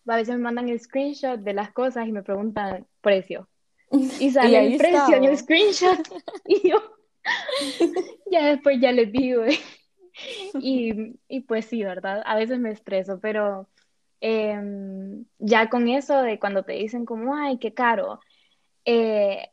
a 0.09 0.17
veces 0.17 0.37
me 0.37 0.43
mandan 0.43 0.69
el 0.69 0.81
screenshot 0.81 1.41
de 1.41 1.55
las 1.55 1.73
cosas 1.73 2.09
y 2.09 2.13
me 2.13 2.23
preguntan 2.23 2.87
precio. 3.01 3.49
Y 3.91 4.31
sale 4.31 4.67
el 4.67 4.79
precio 4.79 5.17
en 5.17 5.25
el 5.25 5.39
screenshot. 5.39 5.99
Y 6.47 6.71
yo 6.71 6.79
ya 8.31 8.47
después 8.47 8.81
ya 8.81 8.93
les 8.93 9.13
digo. 9.13 9.45
Y, 10.61 11.19
y, 11.29 11.41
pues 11.41 11.67
sí, 11.67 11.83
¿verdad? 11.83 12.23
A 12.27 12.37
veces 12.37 12.59
me 12.59 12.71
estreso, 12.71 13.19
pero 13.21 13.69
em, 14.21 15.25
ya 15.39 15.69
con 15.71 15.89
eso 15.89 16.21
de 16.23 16.39
cuando 16.39 16.65
te 16.65 16.73
dicen 16.73 17.07
como, 17.07 17.35
ay, 17.35 17.59
qué 17.59 17.73
caro, 17.73 18.21
eh, 18.85 19.49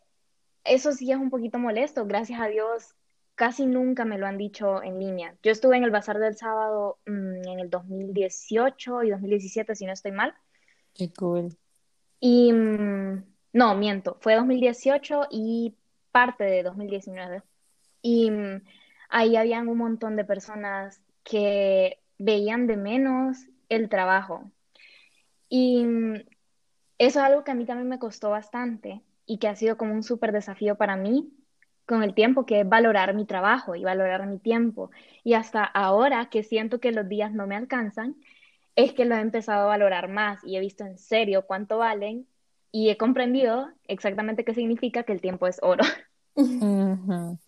eso 0.64 0.92
sí 0.92 1.12
es 1.12 1.18
un 1.18 1.30
poquito 1.30 1.60
molesto. 1.60 2.06
Gracias 2.06 2.42
a 2.42 2.48
Dios 2.48 2.94
casi 3.40 3.66
nunca 3.66 4.04
me 4.04 4.18
lo 4.18 4.28
han 4.28 4.38
dicho 4.38 4.84
en 4.84 5.00
línea. 5.00 5.34
Yo 5.42 5.54
estuve 5.54 5.78
en 5.78 5.86
el 5.86 5.92
bazar 5.92 6.20
del 6.20 6.36
sábado 6.36 7.00
mm, 7.06 7.48
en 7.48 7.60
el 7.60 7.70
2018 7.70 9.04
y 9.04 9.12
2017, 9.12 9.76
si 9.76 9.86
no 9.86 9.94
estoy 9.94 10.12
mal. 10.12 10.36
Qué 10.94 11.10
cool. 11.14 11.56
Y 12.20 12.52
mm, 12.52 13.24
no, 13.54 13.76
miento, 13.76 14.18
fue 14.20 14.36
2018 14.36 15.30
y 15.32 15.74
parte 16.12 16.44
de 16.44 16.64
2019. 16.64 17.42
Y 18.02 18.30
mm, 18.30 18.62
ahí 19.08 19.38
habían 19.38 19.70
un 19.70 19.78
montón 19.78 20.18
de 20.18 20.26
personas 20.26 21.02
que 21.24 21.98
veían 22.18 22.68
de 22.68 22.76
menos 22.76 23.46
el 23.70 23.88
trabajo. 23.88 24.52
Y 25.48 25.86
eso 26.98 27.20
es 27.20 27.26
algo 27.26 27.46
que 27.46 27.52
a 27.52 27.56
mí 27.56 27.66
también 27.66 27.88
me 27.88 28.00
costó 28.00 28.32
bastante 28.32 29.02
y 29.26 29.38
que 29.38 29.48
ha 29.48 29.56
sido 29.56 29.78
como 29.78 29.94
un 29.94 30.04
súper 30.04 30.34
desafío 30.34 30.76
para 30.76 30.98
mí 30.98 31.32
con 31.90 32.04
el 32.04 32.14
tiempo, 32.14 32.46
que 32.46 32.62
es 32.62 32.70
valorar 32.70 33.16
mi 33.16 33.26
trabajo 33.26 33.76
y 33.76 33.84
valorar 33.84 34.28
mi 34.28 34.38
tiempo. 34.38 34.92
Y 35.24 35.34
hasta 35.34 35.64
ahora 35.64 36.30
que 36.30 36.44
siento 36.44 36.80
que 36.80 36.92
los 36.92 37.10
días 37.10 37.34
no 37.34 37.48
me 37.48 37.56
alcanzan, 37.56 38.16
es 38.76 38.94
que 38.94 39.06
lo 39.06 39.16
he 39.16 39.22
empezado 39.22 39.64
a 39.64 39.70
valorar 39.70 40.08
más 40.08 40.40
y 40.46 40.56
he 40.56 40.60
visto 40.60 40.86
en 40.86 41.00
serio 41.00 41.48
cuánto 41.48 41.80
valen 41.80 42.28
y 42.72 42.92
he 42.92 42.98
comprendido 42.98 43.70
exactamente 43.88 44.46
qué 44.46 44.54
significa 44.54 45.02
que 45.02 45.14
el 45.14 45.20
tiempo 45.20 45.48
es 45.48 45.58
oro. 45.64 45.84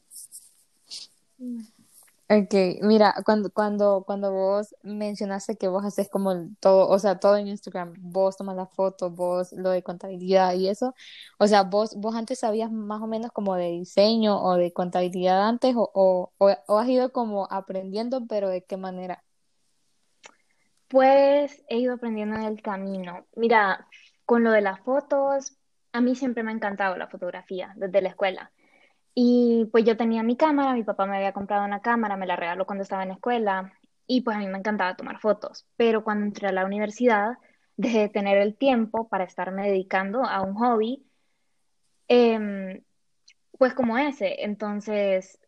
Ok, 2.34 2.54
mira, 2.82 3.14
cuando, 3.26 3.52
cuando, 3.52 4.04
cuando 4.08 4.32
vos 4.32 4.74
mencionaste 4.84 5.58
que 5.58 5.68
vos 5.68 5.84
haces 5.84 6.08
como 6.08 6.48
todo, 6.62 6.88
o 6.88 6.98
sea, 6.98 7.20
todo 7.20 7.36
en 7.36 7.48
Instagram, 7.48 7.94
vos 8.00 8.38
tomas 8.38 8.56
la 8.56 8.68
foto, 8.68 9.10
vos 9.10 9.52
lo 9.52 9.70
de 9.70 9.84
contabilidad 9.84 10.54
y 10.54 10.70
eso, 10.70 10.96
o 11.40 11.48
sea, 11.48 11.64
vos, 11.64 11.94
vos 11.98 12.16
antes 12.16 12.40
sabías 12.40 12.72
más 12.72 13.02
o 13.02 13.08
menos 13.08 13.34
como 13.34 13.56
de 13.56 13.72
diseño 13.72 14.42
o 14.42 14.56
de 14.56 14.72
contabilidad 14.72 15.46
antes 15.46 15.76
o, 15.76 15.92
o, 15.94 16.32
o 16.68 16.78
has 16.78 16.88
ido 16.88 17.12
como 17.12 17.50
aprendiendo, 17.52 18.26
pero 18.28 18.48
¿de 18.48 18.64
qué 18.64 18.78
manera? 18.78 19.26
Pues 20.88 21.62
he 21.68 21.80
ido 21.80 21.96
aprendiendo 21.96 22.38
en 22.38 22.44
el 22.44 22.62
camino. 22.62 23.26
Mira, 23.36 23.88
con 24.26 24.46
lo 24.46 24.52
de 24.52 24.62
las 24.62 24.80
fotos, 24.80 25.58
a 25.92 26.00
mí 26.00 26.16
siempre 26.16 26.44
me 26.44 26.52
ha 26.52 26.56
encantado 26.56 26.96
la 26.96 27.08
fotografía 27.08 27.74
desde 27.76 28.02
la 28.02 28.10
escuela. 28.10 28.52
Y 29.14 29.66
pues 29.72 29.84
yo 29.86 29.98
tenía 29.98 30.24
mi 30.24 30.38
cámara, 30.38 30.74
mi 30.74 30.84
papá 30.84 31.06
me 31.06 31.18
había 31.18 31.34
comprado 31.34 31.66
una 31.66 31.82
cámara, 31.82 32.18
me 32.18 32.28
la 32.28 32.36
regaló 32.36 32.66
cuando 32.66 32.84
estaba 32.84 33.04
en 33.04 33.10
la 33.10 33.16
escuela 33.16 33.74
y 34.08 34.22
pues 34.22 34.38
a 34.38 34.40
mí 34.40 34.48
me 34.48 34.58
encantaba 34.58 34.96
tomar 34.96 35.20
fotos, 35.20 35.68
pero 35.78 36.04
cuando 36.04 36.26
entré 36.26 36.48
a 36.48 36.52
la 36.52 36.66
universidad 36.66 37.38
dejé 37.78 38.00
de 38.00 38.10
tener 38.10 38.38
el 38.38 38.56
tiempo 38.58 39.10
para 39.10 39.24
estarme 39.26 39.68
dedicando 39.68 40.24
a 40.26 40.42
un 40.42 40.56
hobby, 40.56 41.06
em, 42.08 42.84
pues 43.58 43.74
como 43.74 43.98
ese. 43.98 44.44
Entonces 44.44 45.40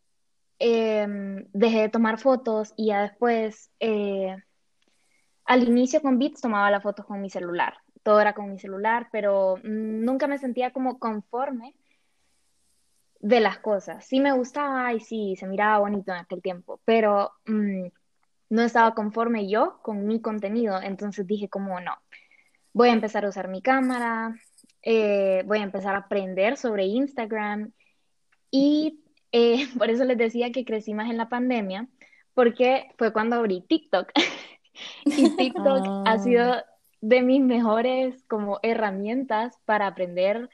em, 0.60 1.46
dejé 1.54 1.82
de 1.82 1.90
tomar 1.90 2.20
fotos 2.20 2.74
y 2.78 2.88
ya 2.88 3.02
después, 3.04 3.72
eh, 3.80 4.36
al 5.46 5.64
inicio 5.68 6.02
con 6.02 6.20
Beats 6.20 6.42
tomaba 6.42 6.72
las 6.72 6.84
fotos 6.84 7.06
con 7.06 7.22
mi 7.22 7.30
celular. 7.30 7.78
Todo 8.04 8.20
era 8.22 8.34
con 8.34 8.52
mi 8.52 8.60
celular, 8.60 9.10
pero 9.12 9.58
nunca 9.64 10.28
me 10.28 10.38
sentía 10.38 10.72
como 10.72 11.00
conforme 11.00 11.76
de 13.24 13.40
las 13.40 13.60
cosas. 13.60 14.06
Sí 14.06 14.20
me 14.20 14.34
gustaba 14.34 14.94
y 14.94 15.00
sí, 15.00 15.36
se 15.38 15.48
miraba 15.48 15.80
bonito 15.80 16.12
en 16.12 16.18
aquel 16.20 16.42
tiempo, 16.42 16.82
pero 16.84 17.32
mm, 17.46 17.86
no 18.50 18.62
estaba 18.62 18.94
conforme 18.94 19.50
yo 19.50 19.80
con 19.82 20.06
mi 20.06 20.22
contenido. 20.22 20.82
Entonces 20.82 21.26
dije 21.26 21.48
como 21.48 21.80
no, 21.80 21.94
voy 22.74 22.90
a 22.90 22.94
empezar 22.94 23.24
a 23.24 23.30
usar 23.30 23.48
mi 23.48 23.62
cámara, 23.62 24.36
eh, 24.82 25.42
voy 25.46 25.60
a 25.60 25.64
empezar 25.64 25.96
a 25.96 26.00
aprender 26.00 26.58
sobre 26.58 26.86
Instagram 26.86 27.72
y 28.52 29.02
eh, 29.32 29.68
por 29.78 29.90
eso 29.90 30.04
les 30.04 30.18
decía 30.18 30.52
que 30.52 30.66
crecí 30.66 30.94
más 30.94 31.10
en 31.10 31.16
la 31.18 31.30
pandemia, 31.30 31.88
porque 32.34 32.92
fue 32.98 33.14
cuando 33.14 33.38
abrí 33.38 33.62
TikTok. 33.62 34.12
y 35.06 35.34
TikTok 35.38 35.88
ha 36.06 36.12
ah. 36.12 36.20
sido 36.20 36.56
de 37.00 37.22
mis 37.22 37.42
mejores 37.42 38.22
como 38.28 38.60
herramientas 38.64 39.58
para 39.64 39.88
aprender 39.88 40.50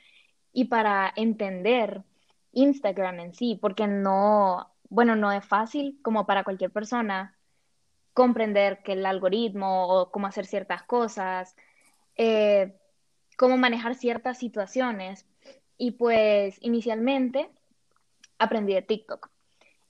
y 0.54 0.66
para 0.66 1.12
entender 1.16 2.04
Instagram 2.52 3.20
en 3.20 3.34
sí, 3.34 3.58
porque 3.62 3.88
no, 3.88 4.72
bueno, 4.90 5.16
no 5.16 5.32
es 5.32 5.46
fácil 5.46 6.00
como 6.02 6.26
para 6.26 6.44
cualquier 6.44 6.72
persona 6.72 7.38
comprender 8.14 8.82
que 8.84 8.94
el 8.94 9.06
algoritmo 9.06 9.88
o 9.88 10.12
cómo 10.12 10.28
hacer 10.28 10.46
ciertas 10.46 10.84
cosas, 10.84 11.56
eh, 12.16 12.76
cómo 13.38 13.58
manejar 13.58 13.96
ciertas 13.96 14.38
situaciones. 14.38 15.26
Y 15.78 15.92
pues 15.92 16.58
inicialmente 16.62 17.50
aprendí 18.38 18.74
de 18.74 18.82
TikTok. 18.82 19.30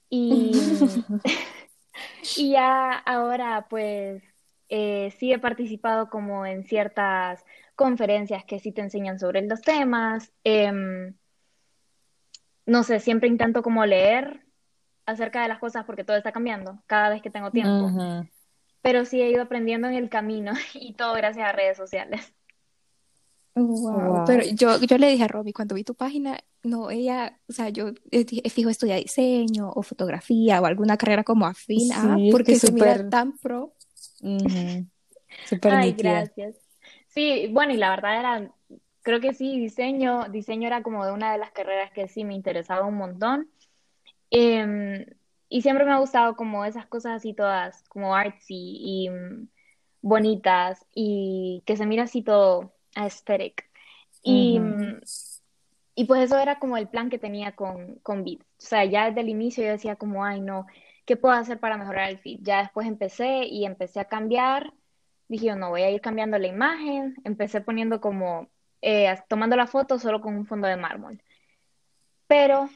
Y, 0.08 0.52
y 2.36 2.50
ya 2.52 2.92
ahora 2.92 3.66
pues 3.68 4.22
eh, 4.68 5.12
sí 5.18 5.32
he 5.32 5.38
participado 5.40 6.08
como 6.08 6.46
en 6.46 6.64
ciertas 6.64 7.44
conferencias 7.74 8.44
que 8.44 8.60
sí 8.60 8.70
te 8.70 8.82
enseñan 8.82 9.18
sobre 9.18 9.42
los 9.42 9.60
temas. 9.62 10.32
Em, 10.44 11.14
no 12.70 12.84
sé, 12.84 13.00
siempre 13.00 13.28
intento 13.28 13.64
como 13.64 13.84
leer 13.84 14.46
acerca 15.04 15.42
de 15.42 15.48
las 15.48 15.58
cosas 15.58 15.84
porque 15.84 16.04
todo 16.04 16.16
está 16.16 16.30
cambiando 16.30 16.80
cada 16.86 17.08
vez 17.08 17.20
que 17.20 17.28
tengo 17.28 17.50
tiempo. 17.50 17.90
Pero 18.80 19.04
sí 19.04 19.20
he 19.20 19.28
ido 19.28 19.42
aprendiendo 19.42 19.88
en 19.88 19.94
el 19.94 20.08
camino 20.08 20.52
y 20.74 20.94
todo 20.94 21.14
gracias 21.14 21.48
a 21.48 21.52
redes 21.52 21.76
sociales. 21.76 22.32
Wow. 23.56 24.24
Pero 24.24 24.44
yo, 24.54 24.78
yo 24.78 24.98
le 24.98 25.10
dije 25.10 25.24
a 25.24 25.28
Robbie, 25.28 25.52
cuando 25.52 25.74
vi 25.74 25.82
tu 25.82 25.96
página, 25.96 26.38
no, 26.62 26.92
ella, 26.92 27.36
o 27.48 27.52
sea, 27.52 27.70
yo 27.70 27.90
fijo 28.48 28.70
estudiar 28.70 29.00
diseño 29.00 29.70
o 29.70 29.82
fotografía 29.82 30.60
o 30.60 30.66
alguna 30.66 30.96
carrera 30.96 31.24
como 31.24 31.46
afín, 31.46 31.90
ah, 31.92 32.16
porque 32.30 32.54
se 32.54 32.70
mira 32.70 33.10
tan 33.10 33.36
pro. 33.38 33.74
Ay, 35.62 35.92
gracias. 35.92 36.54
Sí, 37.08 37.48
bueno, 37.50 37.74
y 37.74 37.78
la 37.78 37.90
verdad 37.90 38.18
era, 38.20 38.52
creo 39.02 39.20
que 39.20 39.34
sí, 39.34 39.58
diseño, 39.58 40.28
diseño 40.28 40.66
era 40.66 40.82
como 40.82 41.04
de 41.04 41.12
una 41.12 41.32
de 41.32 41.38
las 41.38 41.50
carreras 41.52 41.90
que 41.92 42.08
sí 42.08 42.24
me 42.24 42.34
interesaba 42.34 42.86
un 42.86 42.96
montón. 42.96 43.50
Em, 44.30 45.04
y 45.48 45.62
siempre 45.62 45.84
me 45.84 45.92
ha 45.92 45.98
gustado 45.98 46.36
como 46.36 46.64
esas 46.64 46.86
cosas 46.86 47.16
así 47.16 47.34
todas, 47.34 47.82
como 47.88 48.14
artsy 48.14 48.76
y 48.80 49.10
mm, 49.10 49.48
bonitas 50.02 50.86
y 50.94 51.62
que 51.66 51.76
se 51.76 51.86
mira 51.86 52.04
así 52.04 52.22
todo 52.22 52.72
aesthetic. 52.94 53.68
Y, 54.22 54.58
mm, 54.60 55.00
y 55.94 56.04
pues 56.04 56.22
eso 56.22 56.38
era 56.38 56.58
como 56.58 56.76
el 56.76 56.88
plan 56.88 57.10
que 57.10 57.18
tenía 57.18 57.56
con, 57.56 57.96
con 57.96 58.24
Beat. 58.24 58.40
O 58.42 58.44
sea, 58.58 58.84
ya 58.84 59.06
desde 59.06 59.22
el 59.22 59.28
inicio 59.28 59.64
yo 59.64 59.70
decía 59.72 59.96
como, 59.96 60.24
ay 60.24 60.40
no, 60.40 60.66
¿qué 61.04 61.16
puedo 61.16 61.34
hacer 61.34 61.58
para 61.60 61.76
mejorar 61.76 62.10
el 62.10 62.18
feed? 62.18 62.40
Ya 62.42 62.60
después 62.62 62.86
empecé 62.86 63.44
y 63.46 63.64
empecé 63.64 64.00
a 64.00 64.06
cambiar. 64.06 64.72
Dije, 65.28 65.46
yo 65.46 65.56
no 65.56 65.70
voy 65.70 65.82
a 65.82 65.90
ir 65.90 66.00
cambiando 66.00 66.38
la 66.38 66.46
imagen. 66.46 67.16
Empecé 67.24 67.60
poniendo 67.60 68.00
como, 68.00 68.48
eh, 68.82 69.14
tomando 69.28 69.56
la 69.56 69.66
foto 69.66 69.98
solo 69.98 70.20
con 70.20 70.36
un 70.36 70.46
fondo 70.46 70.68
de 70.68 70.76
mármol. 70.76 71.22
Pero 72.26 72.68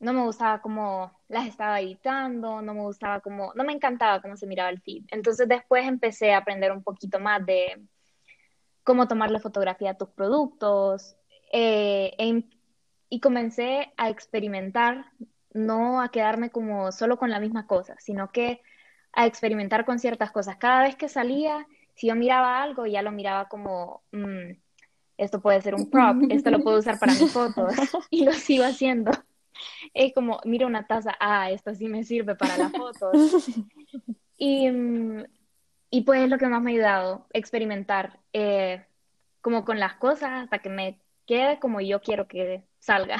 no 0.00 0.12
me 0.12 0.22
gustaba 0.22 0.60
cómo 0.60 1.12
las 1.28 1.46
estaba 1.46 1.80
editando, 1.80 2.62
no 2.62 2.74
me 2.74 2.80
gustaba 2.80 3.20
cómo, 3.20 3.52
no 3.54 3.64
me 3.64 3.72
encantaba 3.72 4.20
cómo 4.22 4.36
se 4.36 4.46
miraba 4.46 4.70
el 4.70 4.80
feed. 4.80 5.04
Entonces 5.08 5.48
después 5.48 5.86
empecé 5.86 6.32
a 6.32 6.38
aprender 6.38 6.72
un 6.72 6.82
poquito 6.82 7.20
más 7.20 7.44
de 7.44 7.82
cómo 8.82 9.08
tomarle 9.08 9.40
fotografía 9.40 9.90
a 9.90 9.98
tus 9.98 10.08
productos 10.10 11.16
eh, 11.52 12.14
e 12.18 12.44
y 13.12 13.20
comencé 13.20 13.92
a 13.96 14.08
experimentar, 14.08 15.04
no 15.52 16.00
a 16.00 16.10
quedarme 16.10 16.50
como 16.50 16.92
solo 16.92 17.18
con 17.18 17.28
la 17.30 17.40
misma 17.40 17.66
cosa, 17.66 17.96
sino 17.98 18.30
que 18.30 18.62
a 19.12 19.26
experimentar 19.26 19.84
con 19.84 19.98
ciertas 19.98 20.30
cosas. 20.30 20.56
Cada 20.56 20.84
vez 20.84 20.96
que 20.96 21.08
salía, 21.08 21.66
si 21.94 22.06
yo 22.06 22.14
miraba 22.14 22.62
algo, 22.62 22.86
ya 22.86 23.02
lo 23.02 23.10
miraba 23.10 23.48
como, 23.48 24.02
mm, 24.12 24.52
esto 25.20 25.40
puede 25.40 25.60
ser 25.60 25.74
un 25.74 25.88
prop, 25.88 26.16
esto 26.30 26.50
lo 26.50 26.60
puedo 26.60 26.78
usar 26.78 26.98
para 26.98 27.12
mis 27.12 27.32
fotos, 27.32 27.72
y 28.10 28.24
lo 28.24 28.32
sigo 28.32 28.64
haciendo 28.64 29.10
es 29.94 30.12
como, 30.14 30.40
mira 30.44 30.66
una 30.66 30.86
taza, 30.86 31.16
ah, 31.20 31.50
esto 31.50 31.74
sí 31.74 31.88
me 31.88 32.04
sirve 32.04 32.34
para 32.34 32.56
las 32.56 32.72
fotos. 32.72 33.46
Y, 34.42 34.70
y 35.90 36.00
pues 36.00 36.22
es 36.22 36.30
lo 36.30 36.38
que 36.38 36.46
más 36.46 36.62
me 36.62 36.70
ha 36.70 36.74
ayudado, 36.74 37.26
experimentar 37.34 38.20
eh, 38.32 38.84
como 39.42 39.66
con 39.66 39.78
las 39.78 39.96
cosas 39.96 40.44
hasta 40.44 40.60
que 40.60 40.70
me 40.70 40.98
quede 41.26 41.58
como 41.58 41.82
yo 41.82 42.00
quiero 42.00 42.26
que 42.26 42.62
salga. 42.78 43.18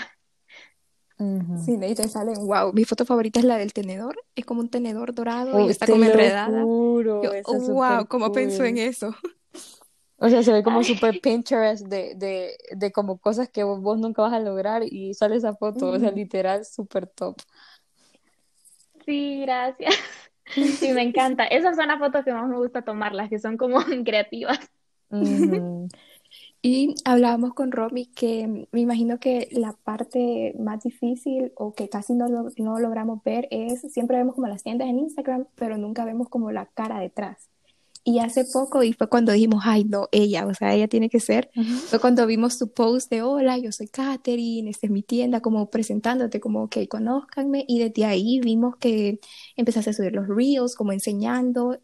Sí, 1.62 1.78
y 1.78 1.94
te 1.94 2.08
salen, 2.08 2.46
wow, 2.46 2.72
mi 2.72 2.86
foto 2.86 3.04
favorita 3.04 3.40
es 3.40 3.44
la 3.44 3.58
del 3.58 3.74
tenedor, 3.74 4.18
es 4.34 4.46
como 4.46 4.62
un 4.62 4.70
tenedor 4.70 5.12
dorado 5.12 5.60
y 5.66 5.68
está 5.68 5.86
como 5.86 6.04
enredada. 6.04 6.62
Juro, 6.62 7.20
oh, 7.44 7.58
wow, 7.58 8.06
¿cómo 8.06 8.32
pensó 8.32 8.64
en 8.64 8.78
eso? 8.78 9.14
O 10.22 10.28
sea, 10.28 10.42
se 10.42 10.52
ve 10.52 10.62
como 10.62 10.84
súper 10.84 11.18
Pinterest 11.20 11.86
de, 11.86 12.14
de, 12.14 12.52
de 12.76 12.92
como 12.92 13.18
cosas 13.18 13.48
que 13.48 13.64
vos, 13.64 13.98
nunca 13.98 14.20
vas 14.20 14.34
a 14.34 14.38
lograr 14.38 14.82
y 14.84 15.14
sale 15.14 15.36
esa 15.36 15.54
foto, 15.54 15.88
o 15.88 15.98
sea, 15.98 16.10
literal, 16.10 16.66
súper 16.66 17.06
top. 17.06 17.36
Sí, 19.06 19.40
gracias. 19.40 19.94
Sí, 20.52 20.92
me 20.92 21.02
encanta. 21.02 21.44
Esas 21.44 21.76
son 21.76 21.86
las 21.86 22.00
fotos 22.00 22.24
que 22.24 22.32
más 22.32 22.48
me 22.48 22.56
gusta 22.56 22.82
tomar, 22.82 23.14
las 23.14 23.28
que 23.28 23.38
son 23.38 23.56
como 23.56 23.78
creativas. 24.04 24.58
Y 26.62 26.94
hablábamos 27.06 27.54
con 27.54 27.72
Romy 27.72 28.06
que 28.06 28.66
me 28.70 28.80
imagino 28.80 29.18
que 29.18 29.48
la 29.52 29.72
parte 29.72 30.54
más 30.58 30.82
difícil 30.82 31.52
o 31.56 31.74
que 31.74 31.88
casi 31.88 32.12
no, 32.12 32.28
no 32.28 32.78
logramos 32.78 33.24
ver 33.24 33.48
es, 33.50 33.80
siempre 33.92 34.18
vemos 34.18 34.34
como 34.34 34.46
las 34.46 34.62
tiendas 34.62 34.88
en 34.88 34.98
Instagram, 34.98 35.46
pero 35.54 35.78
nunca 35.78 36.04
vemos 36.04 36.28
como 36.28 36.52
la 36.52 36.66
cara 36.66 37.00
detrás. 37.00 37.49
Y 38.02 38.18
hace 38.18 38.46
poco, 38.50 38.82
y 38.82 38.94
fue 38.94 39.08
cuando 39.08 39.32
dijimos, 39.32 39.62
ay, 39.66 39.84
no, 39.84 40.08
ella, 40.10 40.46
o 40.46 40.54
sea, 40.54 40.74
ella 40.74 40.88
tiene 40.88 41.10
que 41.10 41.20
ser, 41.20 41.50
fue 41.86 41.98
cuando 42.00 42.26
vimos 42.26 42.58
tu 42.58 42.72
post 42.72 43.10
de, 43.10 43.22
hola, 43.22 43.58
yo 43.58 43.72
soy 43.72 43.88
Katherine, 43.88 44.70
esta 44.70 44.86
es 44.86 44.90
mi 44.90 45.02
tienda, 45.02 45.40
como 45.40 45.68
presentándote, 45.68 46.40
como, 46.40 46.62
ok, 46.62 46.78
conózcanme, 46.88 47.64
y 47.68 47.78
desde 47.78 48.06
ahí 48.06 48.40
vimos 48.40 48.76
que 48.76 49.20
empezaste 49.54 49.90
a 49.90 49.92
subir 49.92 50.12
los 50.14 50.28
reels, 50.28 50.76
como 50.76 50.92
enseñando, 50.92 51.78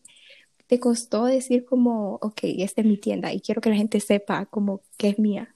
te 0.67 0.81
costó 0.81 1.27
decir 1.27 1.67
como, 1.67 2.15
ok, 2.15 2.41
esta 2.45 2.81
es 2.81 2.87
mi 2.87 2.97
tienda, 2.97 3.33
y 3.35 3.41
quiero 3.41 3.61
que 3.61 3.71
la 3.71 3.77
gente 3.77 4.01
sepa 4.01 4.47
como 4.47 4.81
que 4.97 5.11
es 5.11 5.19
mía. 5.19 5.55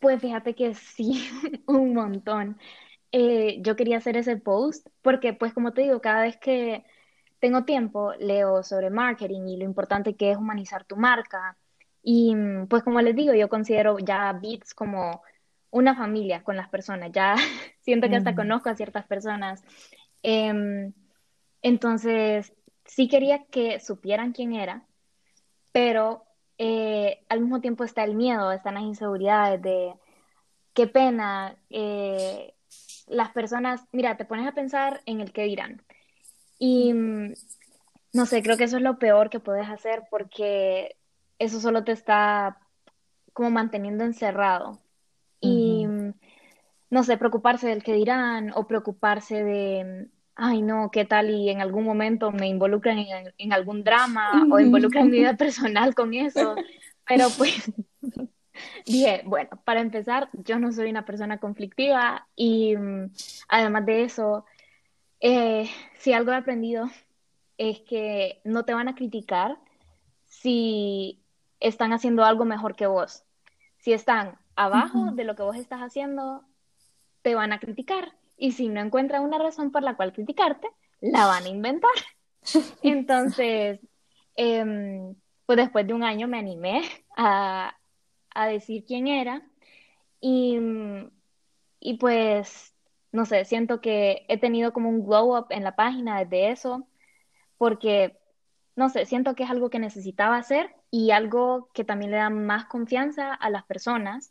Pues 0.00 0.20
fíjate 0.20 0.54
que 0.54 0.74
sí, 0.74 1.22
un 1.66 1.94
montón. 1.94 2.58
Eh, 3.12 3.58
yo 3.62 3.74
quería 3.74 3.98
hacer 3.98 4.16
ese 4.16 4.36
post 4.36 4.86
porque, 5.02 5.32
pues 5.32 5.52
como 5.52 5.72
te 5.72 5.82
digo, 5.82 6.00
cada 6.00 6.22
vez 6.22 6.36
que 6.36 6.84
tengo 7.40 7.64
tiempo, 7.64 8.12
leo 8.18 8.62
sobre 8.62 8.90
marketing 8.90 9.48
y 9.48 9.56
lo 9.56 9.64
importante 9.64 10.14
que 10.14 10.30
es 10.30 10.36
humanizar 10.36 10.84
tu 10.84 10.96
marca. 10.96 11.56
Y 12.02 12.34
mm, 12.34 12.68
pues 12.68 12.82
como 12.82 13.00
les 13.00 13.16
digo, 13.16 13.34
yo 13.34 13.48
considero 13.48 13.98
ya 13.98 14.32
Beats 14.32 14.74
como 14.74 15.22
una 15.70 15.94
familia 15.96 16.42
con 16.44 16.56
las 16.56 16.68
personas, 16.68 17.10
ya 17.12 17.34
siento 17.80 18.08
que 18.08 18.16
hasta 18.16 18.34
conozco 18.34 18.68
a 18.68 18.76
ciertas 18.76 19.06
personas. 19.06 19.62
Em, 20.22 20.92
entonces, 21.62 22.52
sí 22.84 23.08
quería 23.08 23.44
que 23.46 23.80
supieran 23.80 24.32
quién 24.32 24.54
era, 24.54 24.86
pero 25.72 26.24
eh, 26.58 27.24
al 27.28 27.40
mismo 27.40 27.60
tiempo 27.60 27.84
está 27.84 28.04
el 28.04 28.14
miedo, 28.16 28.52
están 28.52 28.74
las 28.74 28.84
inseguridades 28.84 29.62
de 29.62 29.94
qué 30.74 30.86
pena. 30.86 31.56
Eh, 31.70 32.54
las 33.06 33.30
personas, 33.30 33.82
mira, 33.92 34.16
te 34.16 34.24
pones 34.24 34.46
a 34.46 34.52
pensar 34.52 35.00
en 35.06 35.20
el 35.20 35.32
que 35.32 35.44
dirán. 35.44 35.82
Y 36.60 36.92
mm, 36.92 37.32
no 38.12 38.26
sé, 38.26 38.42
creo 38.42 38.56
que 38.56 38.64
eso 38.64 38.76
es 38.76 38.82
lo 38.82 38.98
peor 38.98 39.30
que 39.30 39.40
puedes 39.40 39.68
hacer 39.68 40.02
porque 40.10 40.94
eso 41.38 41.58
solo 41.58 41.82
te 41.82 41.92
está 41.92 42.58
como 43.32 43.50
manteniendo 43.50 44.04
encerrado. 44.04 44.78
Y 45.40 45.86
mm, 45.86 46.12
no 46.90 47.02
sé, 47.02 47.16
preocuparse 47.16 47.66
del 47.66 47.82
que 47.82 47.94
dirán 47.94 48.52
o 48.54 48.66
preocuparse 48.66 49.42
de, 49.42 50.08
ay 50.34 50.60
no, 50.60 50.90
¿qué 50.90 51.06
tal? 51.06 51.30
Y 51.30 51.48
en 51.48 51.62
algún 51.62 51.84
momento 51.84 52.30
me 52.30 52.46
involucran 52.46 52.98
en, 53.38 53.52
algún 53.52 53.82
drama 53.82 54.46
o 54.50 54.60
involucran 54.60 55.10
mi 55.10 55.18
vida 55.18 55.36
personal 55.38 55.94
con 55.94 56.12
eso. 56.12 56.56
Pero 57.06 57.28
pues 57.38 57.72
dije, 58.86 59.22
bueno, 59.24 59.50
para 59.64 59.80
empezar, 59.80 60.28
yo 60.32 60.58
no 60.58 60.72
soy 60.72 60.90
una 60.90 61.06
persona 61.06 61.38
conflictiva 61.38 62.28
y 62.36 62.76
mm, 62.76 63.12
además 63.48 63.86
de 63.86 64.04
eso, 64.04 64.44
eh, 65.20 65.70
si 65.98 66.12
algo 66.12 66.32
he 66.32 66.36
aprendido 66.36 66.90
es 67.58 67.80
que 67.80 68.40
no 68.44 68.64
te 68.64 68.74
van 68.74 68.88
a 68.88 68.94
criticar 68.94 69.58
si 70.24 71.22
están 71.60 71.92
haciendo 71.92 72.24
algo 72.24 72.44
mejor 72.44 72.74
que 72.74 72.86
vos. 72.86 73.24
Si 73.78 73.92
están 73.92 74.38
abajo 74.56 75.10
de 75.12 75.24
lo 75.24 75.36
que 75.36 75.42
vos 75.42 75.56
estás 75.56 75.80
haciendo, 75.80 76.44
te 77.22 77.34
van 77.34 77.52
a 77.52 77.60
criticar. 77.60 78.12
Y 78.36 78.52
si 78.52 78.68
no 78.68 78.80
encuentran 78.80 79.22
una 79.22 79.38
razón 79.38 79.70
por 79.70 79.82
la 79.82 79.96
cual 79.96 80.12
criticarte, 80.12 80.68
la 81.00 81.26
van 81.26 81.44
a 81.44 81.48
inventar. 81.48 81.90
Entonces, 82.82 83.80
em, 84.36 85.14
pues 85.44 85.58
después 85.58 85.86
de 85.86 85.94
un 85.94 86.02
año 86.02 86.28
me 86.28 86.38
animé 86.38 86.82
a, 87.16 87.76
decir 88.48 88.84
quién 88.86 89.06
era. 89.06 89.42
Y, 90.20 90.58
y 91.78 91.94
pues, 91.98 92.69
no 93.12 93.24
sé, 93.26 93.44
siento 93.44 93.80
que 93.80 94.24
he 94.28 94.38
tenido 94.38 94.72
como 94.72 94.88
un 94.88 95.04
glow 95.04 95.36
up 95.36 95.46
en 95.50 95.64
la 95.64 95.74
página 95.74 96.20
desde 96.20 96.50
eso, 96.50 96.86
porque, 97.58 98.16
no 98.76 98.88
sé, 98.88 99.04
siento 99.04 99.34
que 99.34 99.42
es 99.42 99.50
algo 99.50 99.70
que 99.70 99.78
necesitaba 99.78 100.36
hacer 100.36 100.74
y 100.90 101.10
algo 101.10 101.68
que 101.74 101.84
también 101.84 102.12
le 102.12 102.18
da 102.18 102.30
más 102.30 102.66
confianza 102.66 103.34
a 103.34 103.50
las 103.50 103.64
personas, 103.64 104.30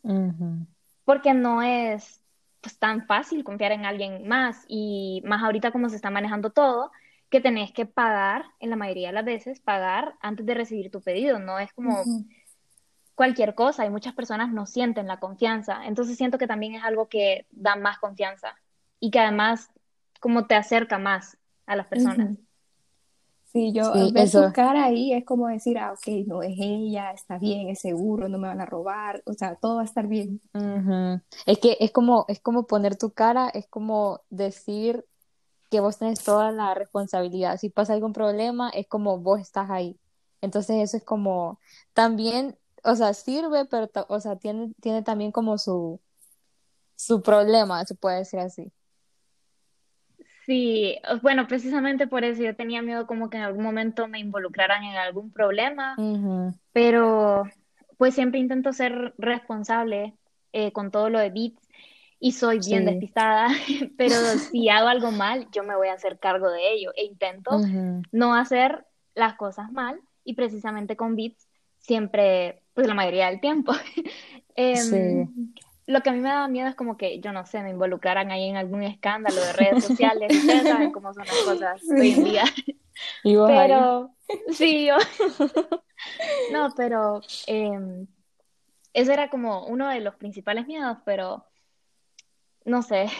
porque 1.04 1.34
no 1.34 1.62
es 1.62 2.22
pues, 2.60 2.78
tan 2.78 3.06
fácil 3.06 3.44
confiar 3.44 3.72
en 3.72 3.84
alguien 3.84 4.26
más 4.26 4.64
y 4.66 5.22
más 5.24 5.42
ahorita 5.42 5.72
como 5.72 5.88
se 5.88 5.96
está 5.96 6.10
manejando 6.10 6.50
todo, 6.50 6.90
que 7.28 7.40
tenés 7.40 7.72
que 7.72 7.86
pagar, 7.86 8.44
en 8.58 8.70
la 8.70 8.76
mayoría 8.76 9.08
de 9.08 9.14
las 9.14 9.24
veces, 9.24 9.60
pagar 9.60 10.16
antes 10.20 10.44
de 10.46 10.54
recibir 10.54 10.90
tu 10.90 11.00
pedido, 11.00 11.38
no 11.38 11.58
es 11.58 11.72
como 11.74 12.02
cualquier 13.14 13.54
cosa 13.54 13.84
y 13.84 13.90
muchas 13.90 14.14
personas 14.14 14.50
no 14.50 14.66
sienten 14.66 15.06
la 15.06 15.20
confianza, 15.20 15.84
entonces 15.84 16.16
siento 16.16 16.38
que 16.38 16.46
también 16.46 16.74
es 16.74 16.82
algo 16.82 17.08
que 17.08 17.46
da 17.50 17.76
más 17.76 17.98
confianza 17.98 18.56
y 19.00 19.10
que 19.10 19.18
además 19.18 19.70
como 20.20 20.46
te 20.46 20.54
acerca 20.54 20.98
más 20.98 21.36
a 21.66 21.74
las 21.74 21.86
personas. 21.86 22.36
Sí, 23.52 23.72
yo 23.72 23.92
ver 24.12 24.28
su 24.28 24.52
cara 24.52 24.84
ahí 24.84 25.12
es 25.12 25.24
como 25.24 25.48
decir, 25.48 25.76
ah, 25.76 25.92
ok, 25.92 26.06
no 26.26 26.40
es 26.40 26.54
ella, 26.56 27.10
está 27.10 27.36
bien, 27.36 27.68
es 27.68 27.80
seguro, 27.80 28.28
no 28.28 28.38
me 28.38 28.46
van 28.46 28.60
a 28.60 28.66
robar, 28.66 29.22
o 29.26 29.32
sea, 29.32 29.56
todo 29.56 29.76
va 29.76 29.82
a 29.82 29.86
estar 29.86 30.06
bien. 30.06 30.40
Es 31.46 31.58
que 31.58 31.76
es 31.80 31.90
como, 31.90 32.26
es 32.28 32.38
como 32.38 32.68
poner 32.68 32.96
tu 32.96 33.10
cara, 33.10 33.48
es 33.48 33.66
como 33.66 34.20
decir 34.30 35.04
que 35.68 35.80
vos 35.80 35.98
tenés 35.98 36.22
toda 36.22 36.52
la 36.52 36.74
responsabilidad. 36.74 37.56
Si 37.58 37.70
pasa 37.70 37.94
algún 37.94 38.12
problema, 38.12 38.70
es 38.70 38.86
como 38.86 39.18
vos 39.18 39.40
estás 39.40 39.68
ahí. 39.70 39.96
Entonces 40.40 40.76
eso 40.76 40.96
es 40.96 41.04
como, 41.04 41.58
también, 41.92 42.56
o 42.84 42.94
sea, 42.94 43.14
sirve, 43.14 43.64
pero, 43.64 43.88
o 44.08 44.20
sea, 44.20 44.36
tiene, 44.36 44.72
tiene 44.80 45.02
también 45.02 45.32
como 45.32 45.58
su, 45.58 46.00
su 46.94 47.20
problema, 47.20 47.84
se 47.84 47.96
puede 47.96 48.18
decir 48.18 48.38
así. 48.38 48.70
Sí, 50.50 50.98
bueno, 51.22 51.46
precisamente 51.46 52.08
por 52.08 52.24
eso 52.24 52.42
yo 52.42 52.56
tenía 52.56 52.82
miedo 52.82 53.06
como 53.06 53.30
que 53.30 53.36
en 53.36 53.44
algún 53.44 53.62
momento 53.62 54.08
me 54.08 54.18
involucraran 54.18 54.82
en 54.82 54.96
algún 54.96 55.30
problema, 55.30 55.94
pero 56.72 57.44
pues 57.96 58.16
siempre 58.16 58.40
intento 58.40 58.72
ser 58.72 59.14
responsable 59.16 60.16
eh, 60.52 60.72
con 60.72 60.90
todo 60.90 61.08
lo 61.08 61.20
de 61.20 61.30
Beats 61.30 61.68
y 62.18 62.32
soy 62.32 62.58
bien 62.66 62.84
despistada, 62.84 63.46
pero 63.96 64.16
si 64.50 64.68
hago 64.68 64.88
algo 64.88 65.12
mal, 65.12 65.46
yo 65.52 65.62
me 65.62 65.76
voy 65.76 65.86
a 65.86 65.92
hacer 65.92 66.18
cargo 66.18 66.50
de 66.50 66.72
ello 66.72 66.90
e 66.96 67.04
intento 67.04 67.60
no 68.10 68.34
hacer 68.34 68.84
las 69.14 69.34
cosas 69.34 69.70
mal 69.70 70.00
y 70.24 70.34
precisamente 70.34 70.96
con 70.96 71.14
Beats 71.14 71.46
siempre, 71.78 72.64
pues 72.74 72.88
la 72.88 72.94
mayoría 72.94 73.30
del 73.30 73.40
tiempo. 73.40 73.72
Em, 74.56 75.28
lo 75.90 76.02
que 76.02 76.10
a 76.10 76.12
mí 76.12 76.20
me 76.20 76.28
daba 76.28 76.48
miedo 76.48 76.68
es 76.68 76.74
como 76.74 76.96
que, 76.96 77.20
yo 77.20 77.32
no 77.32 77.44
sé, 77.46 77.62
me 77.62 77.70
involucraran 77.70 78.30
ahí 78.30 78.48
en 78.48 78.56
algún 78.56 78.82
escándalo 78.82 79.40
de 79.40 79.52
redes 79.52 79.84
sociales, 79.84 80.34
ustedes 80.34 80.68
saben 80.68 80.92
cómo 80.92 81.12
son 81.12 81.26
las 81.26 81.36
cosas 81.42 81.82
hoy 81.90 82.12
en 82.12 82.24
día. 82.24 82.44
pero, 83.22 84.14
sí, 84.52 84.86
yo. 84.86 84.96
no, 86.52 86.72
pero 86.76 87.20
eh, 87.46 88.06
ese 88.92 89.12
era 89.12 89.30
como 89.30 89.66
uno 89.66 89.88
de 89.88 90.00
los 90.00 90.14
principales 90.14 90.66
miedos, 90.66 90.98
pero 91.04 91.44
no 92.64 92.82
sé. 92.82 93.06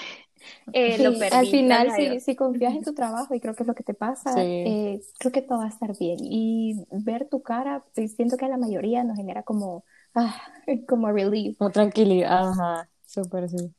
Eh, 0.73 0.97
lo 1.03 1.19
perdí, 1.19 1.37
al 1.37 1.47
final, 1.49 1.93
si, 1.93 2.19
si, 2.21 2.35
confías 2.35 2.75
en 2.75 2.83
tu 2.83 2.95
trabajo 2.95 3.35
y 3.35 3.41
creo 3.41 3.55
que 3.55 3.63
es 3.63 3.67
lo 3.67 3.75
que 3.75 3.83
te 3.83 3.93
pasa, 3.93 4.33
eh, 4.39 4.99
creo 5.19 5.33
que 5.33 5.43
todo 5.43 5.59
va 5.59 5.67
a 5.67 5.69
estar 5.69 5.95
bien. 5.99 6.17
Y 6.23 6.83
ver 6.91 7.29
tu 7.29 7.43
cara, 7.43 7.85
pues, 7.95 8.17
siento 8.17 8.39
que 8.39 8.47
a 8.47 8.49
la 8.49 8.57
mayoría 8.57 9.05
nos 9.05 9.19
genera 9.19 9.43
como 9.43 9.85
ah, 10.15 10.41
como 10.89 11.11
relief. 11.11 11.59
Como 11.59 11.71
tranquilidad, 11.71 12.51
ajá, 12.51 12.89
súper 13.07 13.49
sí. 13.49 13.73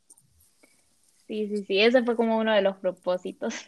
Sí, 1.27 1.47
sí, 1.47 1.63
sí, 1.65 1.79
ese 1.79 2.03
fue 2.03 2.15
como 2.15 2.37
uno 2.37 2.53
de 2.53 2.61
los 2.61 2.77
propósitos. 2.77 3.55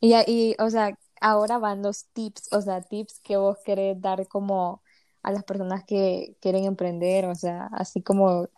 Y, 0.00 0.14
y, 0.26 0.56
o 0.58 0.68
sea, 0.70 0.98
ahora 1.20 1.58
van 1.58 1.82
los 1.82 2.06
tips, 2.06 2.52
o 2.52 2.60
sea, 2.60 2.82
tips 2.82 3.20
que 3.20 3.36
vos 3.36 3.58
querés 3.64 4.00
dar 4.00 4.26
como 4.26 4.82
a 5.22 5.32
las 5.32 5.44
personas 5.44 5.84
que 5.84 6.36
quieren 6.40 6.64
emprender, 6.64 7.26
o 7.26 7.34
sea, 7.34 7.68
así 7.72 8.02
como, 8.02 8.48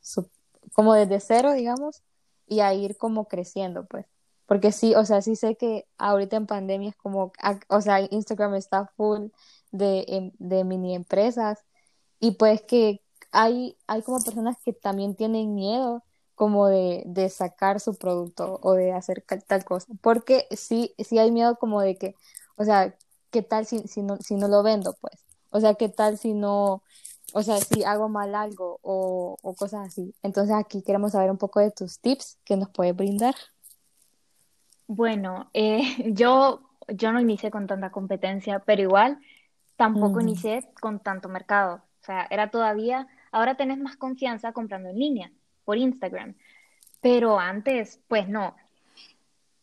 como 0.75 0.95
desde 0.95 1.21
cero, 1.21 1.53
digamos, 1.55 2.03
y 2.47 2.61
a 2.61 2.75
ir 2.75 2.97
como 2.97 3.27
creciendo, 3.27 3.87
pues. 3.87 4.07
Porque 4.47 4.73
sí, 4.73 4.95
o 4.95 5.05
sea, 5.05 5.23
sí 5.23 5.37
sé 5.37 5.57
que 5.57 5.87
ahorita 5.99 6.37
en 6.37 6.47
pandemia 6.47 6.91
es 6.91 6.97
como, 6.97 7.33
o 7.69 7.81
sea, 7.81 8.01
Instagram 8.01 8.55
está 8.55 8.87
full 8.97 9.29
de, 9.71 10.33
de 10.39 10.65
mini 10.65 10.95
empresas 10.95 11.65
y 12.21 12.33
pues 12.33 12.63
que 12.63 13.01
hay, 13.33 13.77
hay 13.87 14.03
como 14.03 14.23
personas 14.23 14.57
que 14.65 14.73
también 14.73 15.15
tienen 15.15 15.55
miedo 15.55 16.03
como 16.35 16.69
de, 16.69 17.03
de 17.07 17.29
sacar 17.29 17.81
su 17.81 17.97
producto 17.97 18.61
o 18.63 18.75
de 18.75 18.93
hacer 18.93 19.25
tal 19.47 19.65
cosa, 19.65 19.93
porque 20.01 20.47
sí, 20.51 20.95
sí 20.99 21.19
hay 21.19 21.33
miedo 21.33 21.57
como 21.57 21.81
de 21.81 21.97
que, 21.97 22.15
o 22.57 22.65
sea, 22.65 22.95
¿qué 23.31 23.43
tal 23.43 23.67
si, 23.67 23.81
si, 23.89 24.03
no, 24.03 24.17
si 24.19 24.37
no 24.37 24.49
lo 24.49 24.63
vendo, 24.63 24.97
pues? 25.01 25.25
O 25.51 25.61
sea, 25.61 25.75
¿qué 25.75 25.89
tal 25.89 26.17
si 26.17 26.35
no, 26.35 26.83
o 27.35 27.43
sea, 27.43 27.59
si 27.59 27.83
hago 27.83 28.09
mal 28.09 28.35
algo 28.35 28.79
o, 28.83 29.37
o 29.43 29.55
cosas 29.55 29.89
así? 29.89 30.15
Entonces 30.23 30.55
aquí 30.55 30.83
queremos 30.83 31.13
saber 31.13 31.31
un 31.31 31.39
poco 31.39 31.61
de 31.61 31.73
tus 31.73 31.99
tips 31.99 32.39
que 32.45 32.57
nos 32.57 32.69
puedes 32.71 32.95
brindar. 32.95 33.35
Bueno, 34.87 35.51
eh, 35.55 35.83
yo, 36.15 36.61
yo 36.87 37.13
no 37.13 37.21
inicié 37.21 37.51
con 37.51 37.67
tanta 37.67 37.91
competencia, 37.91 38.61
pero 38.61 38.83
igual 38.83 39.19
tampoco 39.77 40.21
inicié 40.21 40.69
con 40.81 41.01
tanto 41.01 41.29
mercado 41.29 41.83
sea, 42.13 42.27
era 42.31 42.51
todavía, 42.51 43.07
ahora 43.33 43.57
tenés 43.57 43.79
más 43.79 43.97
confianza 43.97 44.53
comprando 44.53 44.91
en 44.91 44.99
línea, 44.99 45.33
por 45.65 45.79
Instagram, 45.79 46.35
pero 47.01 47.39
antes, 47.39 48.01
pues 48.09 48.29
no. 48.29 48.57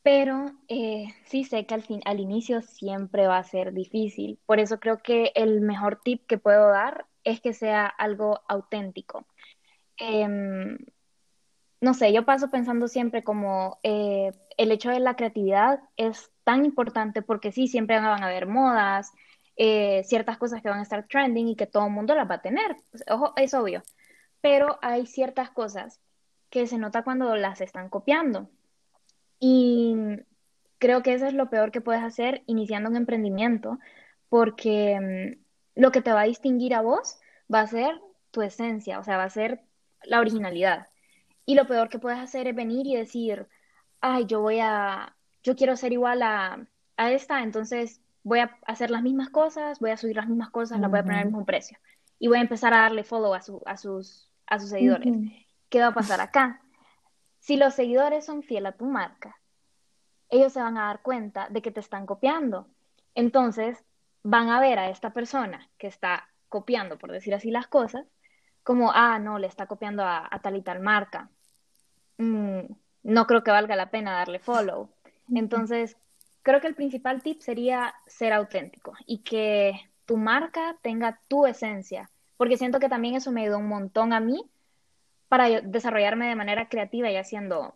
Pero 0.03 0.51
eh, 0.67 1.07
sí 1.25 1.43
sé 1.43 1.65
que 1.65 1.73
al, 1.73 1.83
fin, 1.83 2.01
al 2.05 2.19
inicio 2.19 2.61
siempre 2.61 3.27
va 3.27 3.39
a 3.39 3.43
ser 3.43 3.73
difícil, 3.73 4.39
por 4.45 4.59
eso 4.59 4.79
creo 4.79 4.99
que 5.01 5.31
el 5.35 5.61
mejor 5.61 6.01
tip 6.03 6.25
que 6.27 6.37
puedo 6.37 6.69
dar 6.69 7.07
es 7.23 7.41
que 7.41 7.53
sea 7.53 7.87
algo 7.87 8.41
auténtico. 8.47 9.25
Em, 9.97 10.77
no 11.81 11.93
sé, 11.93 12.13
yo 12.13 12.25
paso 12.25 12.49
pensando 12.49 12.87
siempre 12.87 13.23
como 13.23 13.79
eh, 13.83 14.31
el 14.57 14.71
hecho 14.71 14.89
de 14.89 14.99
la 14.99 15.15
creatividad 15.15 15.81
es 15.97 16.31
tan 16.43 16.65
importante 16.65 17.21
porque 17.21 17.51
sí, 17.51 17.67
siempre 17.67 17.99
van 17.99 18.23
a 18.23 18.27
haber 18.27 18.47
modas, 18.47 19.11
eh, 19.57 20.03
ciertas 20.03 20.37
cosas 20.37 20.61
que 20.61 20.69
van 20.69 20.79
a 20.79 20.83
estar 20.83 21.07
trending 21.07 21.47
y 21.49 21.55
que 21.55 21.67
todo 21.67 21.85
el 21.85 21.93
mundo 21.93 22.15
las 22.15 22.29
va 22.29 22.35
a 22.35 22.41
tener. 22.41 22.75
Ojo, 23.09 23.33
es 23.37 23.53
obvio. 23.53 23.83
Pero 24.41 24.77
hay 24.81 25.05
ciertas 25.05 25.49
cosas 25.49 25.99
que 26.49 26.67
se 26.67 26.77
nota 26.77 27.03
cuando 27.03 27.35
las 27.35 27.61
están 27.61 27.89
copiando. 27.89 28.49
Y 29.39 29.95
creo 30.77 31.03
que 31.03 31.13
eso 31.13 31.25
es 31.27 31.33
lo 31.33 31.49
peor 31.49 31.71
que 31.71 31.81
puedes 31.81 32.03
hacer 32.03 32.43
iniciando 32.47 32.89
un 32.89 32.95
emprendimiento, 32.95 33.79
porque 34.29 35.35
mm, 35.75 35.81
lo 35.81 35.91
que 35.91 36.01
te 36.01 36.13
va 36.13 36.21
a 36.21 36.25
distinguir 36.25 36.73
a 36.73 36.81
vos 36.81 37.19
va 37.53 37.61
a 37.61 37.67
ser 37.67 37.99
tu 38.31 38.41
esencia, 38.41 38.99
o 38.99 39.03
sea, 39.03 39.17
va 39.17 39.23
a 39.23 39.29
ser 39.29 39.61
la 40.03 40.19
originalidad. 40.19 40.87
Y 41.45 41.55
lo 41.55 41.67
peor 41.67 41.89
que 41.89 41.99
puedes 41.99 42.19
hacer 42.19 42.47
es 42.47 42.55
venir 42.55 42.87
y 42.87 42.95
decir, 42.95 43.47
ay, 44.01 44.25
yo 44.25 44.41
voy 44.41 44.59
a, 44.59 45.15
yo 45.43 45.55
quiero 45.55 45.75
ser 45.75 45.93
igual 45.93 46.21
a, 46.21 46.67
a 46.97 47.11
esta, 47.11 47.43
entonces 47.43 48.01
voy 48.25 48.39
a 48.39 48.57
hacer 48.65 48.89
las 48.89 49.03
mismas 49.03 49.29
cosas, 49.29 49.79
voy 49.79 49.91
a 49.91 49.97
subir 49.97 50.15
las 50.15 50.27
mismas 50.27 50.49
cosas, 50.49 50.79
las 50.79 50.89
voy 50.89 50.99
a 50.99 51.03
poner 51.03 51.19
al 51.19 51.25
mismo 51.27 51.45
precio. 51.45 51.77
Y 52.17 52.27
voy 52.27 52.39
a 52.39 52.41
empezar 52.41 52.73
a 52.73 52.79
darle 52.79 53.03
follow 53.03 53.35
a, 53.35 53.37
a, 53.37 53.77
sus, 53.77 54.31
a 54.47 54.59
sus 54.59 54.69
seguidores. 54.69 55.13
¿Qué 55.69 55.79
va 55.79 55.87
a 55.87 55.93
pasar 55.93 56.19
acá? 56.19 56.59
Si 57.39 57.55
los 57.55 57.75
seguidores 57.75 58.25
son 58.25 58.41
fieles 58.41 58.73
a 58.73 58.77
tu 58.77 58.85
marca, 58.85 59.39
ellos 60.29 60.53
se 60.53 60.59
van 60.59 60.75
a 60.79 60.87
dar 60.87 61.03
cuenta 61.03 61.49
de 61.49 61.61
que 61.61 61.69
te 61.69 61.79
están 61.79 62.07
copiando. 62.07 62.67
Entonces, 63.13 63.85
van 64.23 64.49
a 64.49 64.59
ver 64.59 64.79
a 64.79 64.89
esta 64.89 65.13
persona 65.13 65.69
que 65.77 65.85
está 65.85 66.27
copiando, 66.49 66.97
por 66.97 67.11
decir 67.11 67.35
así 67.35 67.51
las 67.51 67.67
cosas, 67.67 68.07
como, 68.63 68.91
ah, 68.91 69.19
no, 69.19 69.37
le 69.37 69.45
está 69.45 69.67
copiando 69.67 70.03
a, 70.03 70.27
tal 70.41 70.55
y 70.55 70.63
tal 70.63 70.79
marca. 70.79 71.29
Mm, 72.17 72.61
no 73.03 73.27
creo 73.27 73.43
que 73.43 73.51
valga 73.51 73.75
la 73.75 73.91
pena 73.91 74.13
darle 74.13 74.39
follow. 74.39 74.89
Entonces, 75.31 75.95
creo 76.45 76.61
que 76.61 76.67
el 76.67 76.75
principal 76.75 77.23
tip 77.23 77.41
sería 77.41 77.95
ser 78.05 78.31
auténtico 78.31 78.93
y 79.07 79.23
que 79.23 79.89
tu 80.05 80.15
marca 80.15 80.77
tenga 80.83 81.19
tu 81.27 81.47
esencia, 81.47 82.11
porque 82.37 82.55
siento 82.55 82.79
que 82.79 82.87
también 82.87 83.15
eso 83.15 83.31
me 83.31 83.41
ayudó 83.41 83.57
un 83.57 83.67
montón 83.67 84.13
a 84.13 84.19
mí 84.19 84.45
para 85.27 85.49
desarrollarme 85.61 86.27
de 86.27 86.35
manera 86.35 86.69
creativa 86.69 87.09
y 87.09 87.15
haciendo, 87.15 87.73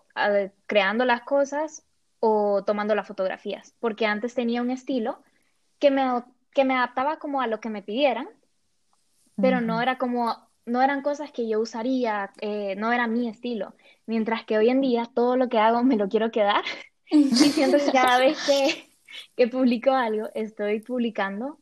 creando 0.67 1.03
las 1.03 1.21
cosas 1.21 1.83
o 2.19 2.63
tomando 2.63 2.93
las 2.93 3.07
fotografías, 3.07 3.73
porque 3.79 4.05
antes 4.05 4.35
tenía 4.35 4.61
un 4.61 4.69
estilo 4.69 5.23
que 5.79 5.89
me, 5.89 6.23
que 6.53 6.63
me 6.63 6.75
adaptaba 6.75 7.17
como 7.17 7.41
a 7.41 7.47
lo 7.47 7.59
que 7.59 7.69
me 7.69 7.81
pidieran, 7.81 8.29
pero 9.41 9.61
no 9.61 9.81
era 9.81 9.97
como, 9.97 10.47
no 10.67 10.83
eran 10.83 11.01
cosas 11.01 11.31
que 11.31 11.49
yo 11.49 11.59
usaría, 11.59 12.29
eh, 12.39 12.75
no 12.75 12.93
era 12.93 13.07
mi 13.07 13.27
estilo, 13.27 13.73
mientras 14.05 14.43
que 14.43 14.59
hoy 14.59 14.69
en 14.69 14.81
día 14.81 15.09
todo 15.11 15.37
lo 15.37 15.49
que 15.49 15.57
hago 15.57 15.83
me 15.83 15.95
lo 15.95 16.07
quiero 16.07 16.29
quedar 16.29 16.63
y 17.11 17.29
siento 17.31 17.77
que 17.77 17.91
cada 17.91 18.19
vez 18.19 18.37
que, 18.45 18.89
que 19.35 19.47
publico 19.47 19.91
algo, 19.91 20.29
estoy 20.33 20.79
publicando, 20.81 21.59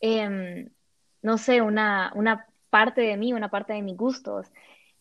em, 0.00 0.68
no 1.22 1.38
sé, 1.38 1.62
una, 1.62 2.12
una 2.14 2.46
parte 2.70 3.00
de 3.00 3.16
mí, 3.16 3.32
una 3.32 3.50
parte 3.50 3.72
de 3.72 3.82
mis 3.82 3.96
gustos. 3.96 4.46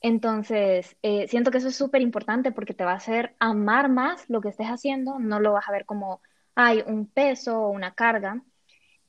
Entonces, 0.01 0.95
eh, 1.01 1.27
siento 1.27 1.51
que 1.51 1.57
eso 1.57 1.67
es 1.67 1.75
súper 1.75 2.01
importante 2.01 2.51
porque 2.51 2.73
te 2.73 2.85
va 2.85 2.93
a 2.93 2.95
hacer 2.95 3.35
amar 3.39 3.89
más 3.89 4.29
lo 4.29 4.41
que 4.41 4.49
estés 4.49 4.67
haciendo, 4.67 5.19
no 5.19 5.39
lo 5.39 5.53
vas 5.53 5.67
a 5.67 5.71
ver 5.71 5.85
como, 5.85 6.21
hay 6.55 6.83
un 6.85 7.07
peso 7.07 7.61
o 7.61 7.69
una 7.69 7.93
carga, 7.93 8.41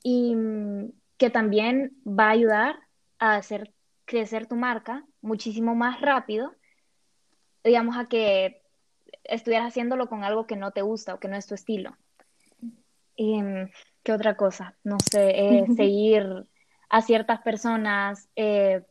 y 0.03 0.35
mm, 0.35 0.92
que 1.16 1.31
también 1.31 1.92
va 2.07 2.29
a 2.29 2.31
ayudar 2.31 2.76
a 3.18 3.37
hacer 3.37 3.72
crecer 4.05 4.46
tu 4.46 4.57
marca 4.57 5.05
muchísimo 5.20 5.74
más 5.74 6.00
rápido, 6.00 6.55
digamos, 7.62 7.96
a 7.96 8.07
que 8.07 8.60
estuvieras 9.24 9.68
haciéndolo 9.68 10.09
con 10.09 10.24
algo 10.24 10.46
que 10.46 10.56
no 10.56 10.70
te 10.70 10.83
gusta 10.83 11.14
o 11.14 11.20
que 11.20 11.28
no 11.28 11.37
es 11.37 11.46
tu 11.46 11.54
estilo. 11.54 11.96
Y, 13.16 13.42
mm, 13.42 13.70
¿Qué 14.02 14.12
otra 14.12 14.37
cosa? 14.37 14.76
No 14.85 14.96
sé, 15.11 15.30
eh, 15.30 15.66
seguir 15.76 16.46
a 16.88 17.02
ciertas 17.02 17.40
personas. 17.40 18.28
Eh, 18.37 18.83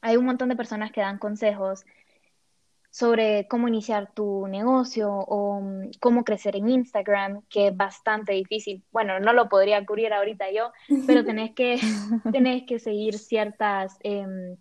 hay 0.00 0.16
un 0.16 0.24
montón 0.24 0.48
de 0.48 0.56
personas 0.56 0.90
que 0.90 1.00
dan 1.00 1.18
consejos 1.18 1.84
sobre 2.90 3.48
cómo 3.48 3.68
iniciar 3.68 4.12
tu 4.12 4.46
negocio 4.48 5.10
o 5.10 5.60
mm, 5.60 5.90
cómo 6.00 6.24
crecer 6.24 6.56
en 6.56 6.68
Instagram, 6.68 7.42
que 7.48 7.68
es 7.68 7.76
bastante 7.76 8.32
difícil. 8.32 8.82
Bueno, 8.92 9.20
no 9.20 9.32
lo 9.32 9.48
podría 9.48 9.84
cubrir 9.84 10.12
ahorita 10.12 10.50
yo, 10.50 10.72
pero 11.06 11.24
tenés 11.24 11.54
que, 11.54 11.78
tenés 12.32 12.64
que 12.64 12.78
seguir 12.78 13.18
ciertas 13.18 13.96
em, 14.00 14.56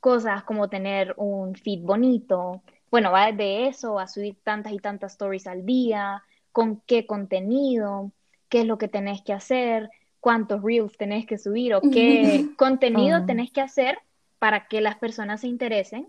cosas 0.00 0.44
como 0.44 0.68
tener 0.68 1.14
un 1.16 1.54
feed 1.54 1.80
bonito. 1.82 2.62
Bueno, 2.90 3.12
va 3.12 3.32
de 3.32 3.68
eso 3.68 3.98
a 3.98 4.06
subir 4.06 4.36
tantas 4.42 4.72
y 4.72 4.78
tantas 4.78 5.12
stories 5.12 5.46
al 5.46 5.66
día, 5.66 6.22
con 6.52 6.80
qué 6.86 7.06
contenido, 7.06 8.12
qué 8.48 8.60
es 8.60 8.66
lo 8.66 8.78
que 8.78 8.88
tenés 8.88 9.22
que 9.22 9.32
hacer, 9.32 9.90
cuántos 10.20 10.62
reels 10.62 10.96
tenés 10.96 11.26
que 11.26 11.38
subir 11.38 11.74
o 11.74 11.80
qué 11.80 12.46
contenido 12.56 13.18
ah. 13.18 13.26
tenés 13.26 13.50
que 13.50 13.60
hacer 13.60 13.98
para 14.38 14.66
que 14.68 14.80
las 14.80 14.96
personas 14.96 15.42
se 15.42 15.48
interesen 15.48 16.08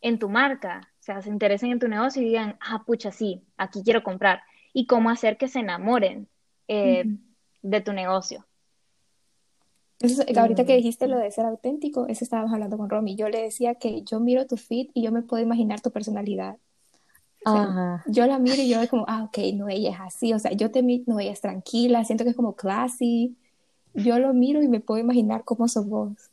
en 0.00 0.18
tu 0.18 0.28
marca, 0.28 0.92
o 1.00 1.02
sea, 1.02 1.22
se 1.22 1.30
interesen 1.30 1.72
en 1.72 1.78
tu 1.78 1.88
negocio 1.88 2.20
y 2.20 2.26
digan, 2.26 2.58
ah, 2.60 2.82
pucha, 2.84 3.10
sí, 3.10 3.42
aquí 3.56 3.82
quiero 3.82 4.02
comprar. 4.02 4.42
Y 4.72 4.86
cómo 4.86 5.08
hacer 5.08 5.38
que 5.38 5.48
se 5.48 5.60
enamoren 5.60 6.28
eh, 6.68 7.04
de 7.62 7.80
tu 7.80 7.92
negocio. 7.92 8.44
Ahorita 10.36 10.64
que 10.64 10.76
dijiste 10.76 11.06
lo 11.06 11.18
de 11.18 11.30
ser 11.30 11.46
auténtico, 11.46 12.06
eso 12.08 12.24
estábamos 12.24 12.52
hablando 12.52 12.76
con 12.76 12.90
Romy. 12.90 13.16
Yo 13.16 13.28
le 13.28 13.42
decía 13.42 13.76
que 13.76 14.02
yo 14.02 14.20
miro 14.20 14.46
tu 14.46 14.56
feed 14.56 14.88
y 14.94 15.02
yo 15.02 15.12
me 15.12 15.22
puedo 15.22 15.42
imaginar 15.42 15.80
tu 15.80 15.90
personalidad. 15.90 16.56
yo 18.06 18.26
la 18.26 18.38
miro 18.38 18.62
y 18.62 18.68
yo 18.68 18.80
es 18.80 18.88
como, 18.88 19.04
ah, 19.08 19.24
ok, 19.24 19.38
no, 19.54 19.68
ella 19.68 19.90
es 19.90 20.00
así. 20.00 20.32
O 20.32 20.38
sea, 20.38 20.52
yo 20.52 20.70
te 20.70 20.82
miro, 20.82 21.04
no, 21.06 21.20
ella 21.20 21.32
es 21.32 21.40
tranquila, 21.40 22.04
siento 22.04 22.24
que 22.24 22.30
es 22.30 22.36
como 22.36 22.56
classy. 22.56 23.36
Yo 23.94 24.18
lo 24.18 24.32
miro 24.34 24.62
y 24.62 24.68
me 24.68 24.80
puedo 24.80 25.00
imaginar 25.00 25.44
cómo 25.44 25.68
sos 25.68 25.86
vos. 25.86 26.30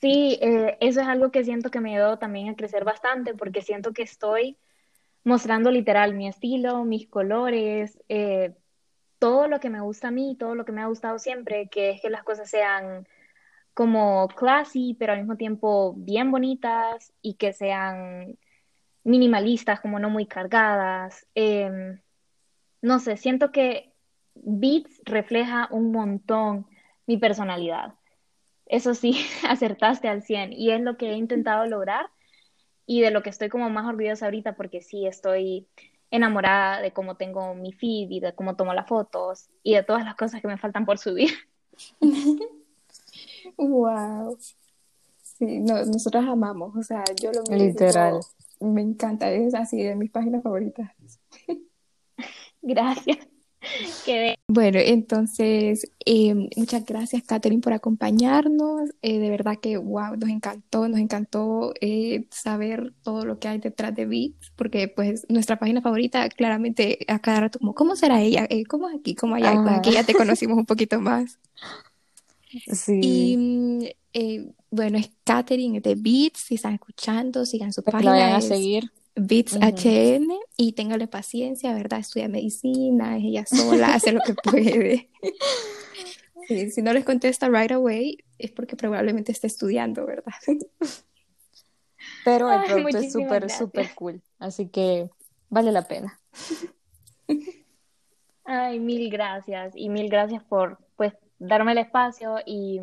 Sí, 0.00 0.38
eh, 0.40 0.76
eso 0.80 1.00
es 1.00 1.06
algo 1.06 1.30
que 1.30 1.44
siento 1.44 1.70
que 1.70 1.80
me 1.80 1.94
ayudó 1.94 2.18
también 2.18 2.48
a 2.48 2.56
crecer 2.56 2.84
bastante 2.84 3.34
porque 3.34 3.62
siento 3.62 3.92
que 3.92 4.02
estoy 4.02 4.56
mostrando 5.22 5.70
literal 5.70 6.14
mi 6.14 6.26
estilo, 6.26 6.84
mis 6.84 7.06
colores, 7.06 7.98
eh, 8.08 8.52
todo 9.22 9.46
lo 9.46 9.60
que 9.60 9.70
me 9.70 9.80
gusta 9.80 10.08
a 10.08 10.10
mí, 10.10 10.36
todo 10.36 10.56
lo 10.56 10.64
que 10.64 10.72
me 10.72 10.82
ha 10.82 10.86
gustado 10.86 11.18
siempre, 11.20 11.68
que 11.68 11.90
es 11.90 12.00
que 12.02 12.10
las 12.10 12.24
cosas 12.24 12.50
sean 12.50 13.06
como 13.72 14.26
classy, 14.28 14.96
pero 14.98 15.12
al 15.12 15.20
mismo 15.20 15.36
tiempo 15.36 15.94
bien 15.96 16.32
bonitas 16.32 17.12
y 17.22 17.34
que 17.34 17.52
sean 17.52 18.36
minimalistas, 19.04 19.80
como 19.80 20.00
no 20.00 20.10
muy 20.10 20.26
cargadas. 20.26 21.26
Em, 21.36 22.00
no 22.82 22.98
sé, 22.98 23.16
siento 23.16 23.52
que 23.52 23.92
Beats 24.34 25.00
refleja 25.04 25.68
un 25.70 25.92
montón 25.92 26.66
mi 27.06 27.16
personalidad 27.16 27.94
eso 28.66 28.94
sí, 28.94 29.14
acertaste 29.48 30.08
al 30.08 30.22
100 30.22 30.52
y 30.52 30.70
es 30.72 30.80
lo 30.80 30.96
que 30.96 31.10
he 31.10 31.16
intentado 31.16 31.66
lograr 31.66 32.06
y 32.86 33.02
de 33.02 33.10
lo 33.10 33.22
que 33.22 33.30
estoy 33.30 33.48
como 33.48 33.70
más 33.70 33.86
orgullosa 33.86 34.24
ahorita 34.24 34.56
porque 34.56 34.80
sí 34.80 35.06
estoy 35.06 35.68
enamorada 36.12 36.80
de 36.80 36.92
cómo 36.92 37.16
tengo 37.16 37.54
mi 37.54 37.72
feed 37.72 38.10
y 38.10 38.20
de 38.20 38.34
cómo 38.34 38.54
tomo 38.54 38.74
las 38.74 38.86
fotos 38.86 39.48
y 39.62 39.74
de 39.74 39.82
todas 39.82 40.04
las 40.04 40.14
cosas 40.14 40.40
que 40.40 40.46
me 40.46 40.58
faltan 40.58 40.86
por 40.86 40.98
subir. 40.98 41.30
wow. 43.56 44.38
Sí, 45.22 45.58
nosotras 45.58 46.24
amamos, 46.28 46.76
o 46.76 46.82
sea, 46.82 47.02
yo 47.20 47.32
lo 47.32 47.42
miro 47.50 47.64
Literal. 47.64 48.20
me 48.60 48.82
encanta, 48.82 49.30
es 49.30 49.54
así 49.54 49.82
de 49.82 49.96
mis 49.96 50.10
páginas 50.10 50.42
favoritas. 50.42 50.92
Gracias. 52.62 53.31
Bueno, 54.48 54.78
entonces, 54.80 55.90
em, 56.04 56.48
muchas 56.56 56.84
gracias, 56.84 57.22
Catherine, 57.22 57.62
por 57.62 57.72
acompañarnos. 57.72 58.90
Eh, 59.00 59.18
de 59.18 59.30
verdad 59.30 59.58
que, 59.60 59.76
wow, 59.76 60.16
nos 60.16 60.28
encantó, 60.28 60.88
nos 60.88 60.98
encantó 60.98 61.72
eh, 61.80 62.26
saber 62.30 62.92
todo 63.02 63.24
lo 63.24 63.38
que 63.38 63.48
hay 63.48 63.58
detrás 63.58 63.94
de 63.94 64.06
Beats, 64.06 64.52
porque 64.56 64.88
pues 64.88 65.26
nuestra 65.28 65.58
página 65.58 65.80
favorita, 65.80 66.28
claramente, 66.28 66.98
a 67.08 67.18
cada 67.20 67.40
rato, 67.40 67.58
como, 67.58 67.74
¿cómo 67.74 67.96
será 67.96 68.20
ella? 68.20 68.46
Eh, 68.50 68.64
¿Cómo 68.64 68.88
es 68.88 68.96
aquí? 68.96 69.14
¿Cómo 69.14 69.36
allá? 69.36 69.60
Pues, 69.62 69.78
aquí 69.78 69.92
ya 69.92 70.04
te 70.04 70.14
conocimos 70.14 70.58
un 70.58 70.66
poquito 70.66 71.00
más. 71.00 71.38
Sí. 72.72 73.00
Y 74.12 74.54
bueno, 74.70 74.98
es 74.98 75.10
Catherine 75.24 75.80
de 75.80 75.94
Beats, 75.94 76.40
si 76.40 76.56
están 76.56 76.74
escuchando, 76.74 77.46
sigan 77.46 77.72
su 77.72 77.82
página. 77.82 78.16
La 78.16 78.36
a 78.36 78.40
seguir. 78.40 78.90
Bits 79.14 79.56
HN 79.56 80.28
y 80.56 80.72
téngale 80.72 81.06
paciencia, 81.06 81.74
¿verdad? 81.74 82.00
Estudia 82.00 82.28
medicina, 82.28 83.18
es 83.18 83.24
ella 83.24 83.46
sola, 83.46 83.94
hace 83.94 84.12
lo 84.12 84.20
que 84.20 84.34
puede. 84.34 85.10
si 86.70 86.82
no 86.82 86.92
les 86.92 87.04
contesta 87.04 87.48
right 87.48 87.72
away, 87.72 88.18
es 88.38 88.50
porque 88.52 88.76
probablemente 88.76 89.32
está 89.32 89.46
estudiando, 89.46 90.06
¿verdad? 90.06 90.32
Pero 92.24 92.50
el 92.52 92.62
producto 92.62 92.98
es 92.98 93.12
súper, 93.12 93.50
súper 93.50 93.94
cool, 93.94 94.22
así 94.38 94.68
que 94.68 95.10
vale 95.48 95.72
la 95.72 95.82
pena. 95.82 96.18
Ay, 98.44 98.80
mil 98.80 99.10
gracias 99.10 99.74
y 99.76 99.88
mil 99.88 100.08
gracias 100.08 100.42
por 100.42 100.78
pues 100.96 101.12
darme 101.38 101.72
el 101.72 101.78
espacio 101.78 102.38
y 102.44 102.80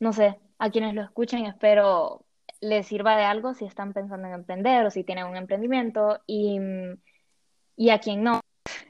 no 0.00 0.12
sé, 0.12 0.38
a 0.58 0.70
quienes 0.70 0.94
lo 0.94 1.02
escuchen 1.02 1.46
espero 1.46 2.24
les 2.60 2.86
sirva 2.86 3.16
de 3.16 3.24
algo 3.24 3.54
si 3.54 3.64
están 3.64 3.92
pensando 3.92 4.26
en 4.28 4.34
emprender 4.34 4.84
o 4.86 4.90
si 4.90 5.04
tienen 5.04 5.26
un 5.26 5.36
emprendimiento 5.36 6.20
y, 6.26 6.58
y 7.76 7.90
a 7.90 7.98
quien 7.98 8.22
no, 8.22 8.40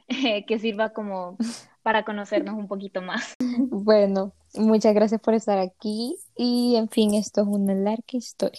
que 0.47 0.59
sirva 0.59 0.89
como 0.89 1.37
para 1.83 2.03
conocernos 2.03 2.55
un 2.55 2.67
poquito 2.67 3.01
más. 3.01 3.35
Bueno, 3.39 4.33
muchas 4.55 4.93
gracias 4.93 5.21
por 5.21 5.33
estar 5.33 5.59
aquí 5.59 6.17
y 6.35 6.75
en 6.75 6.89
fin, 6.89 7.13
esto 7.13 7.41
es 7.41 7.47
una 7.47 7.73
larga 7.73 8.03
historia. 8.11 8.57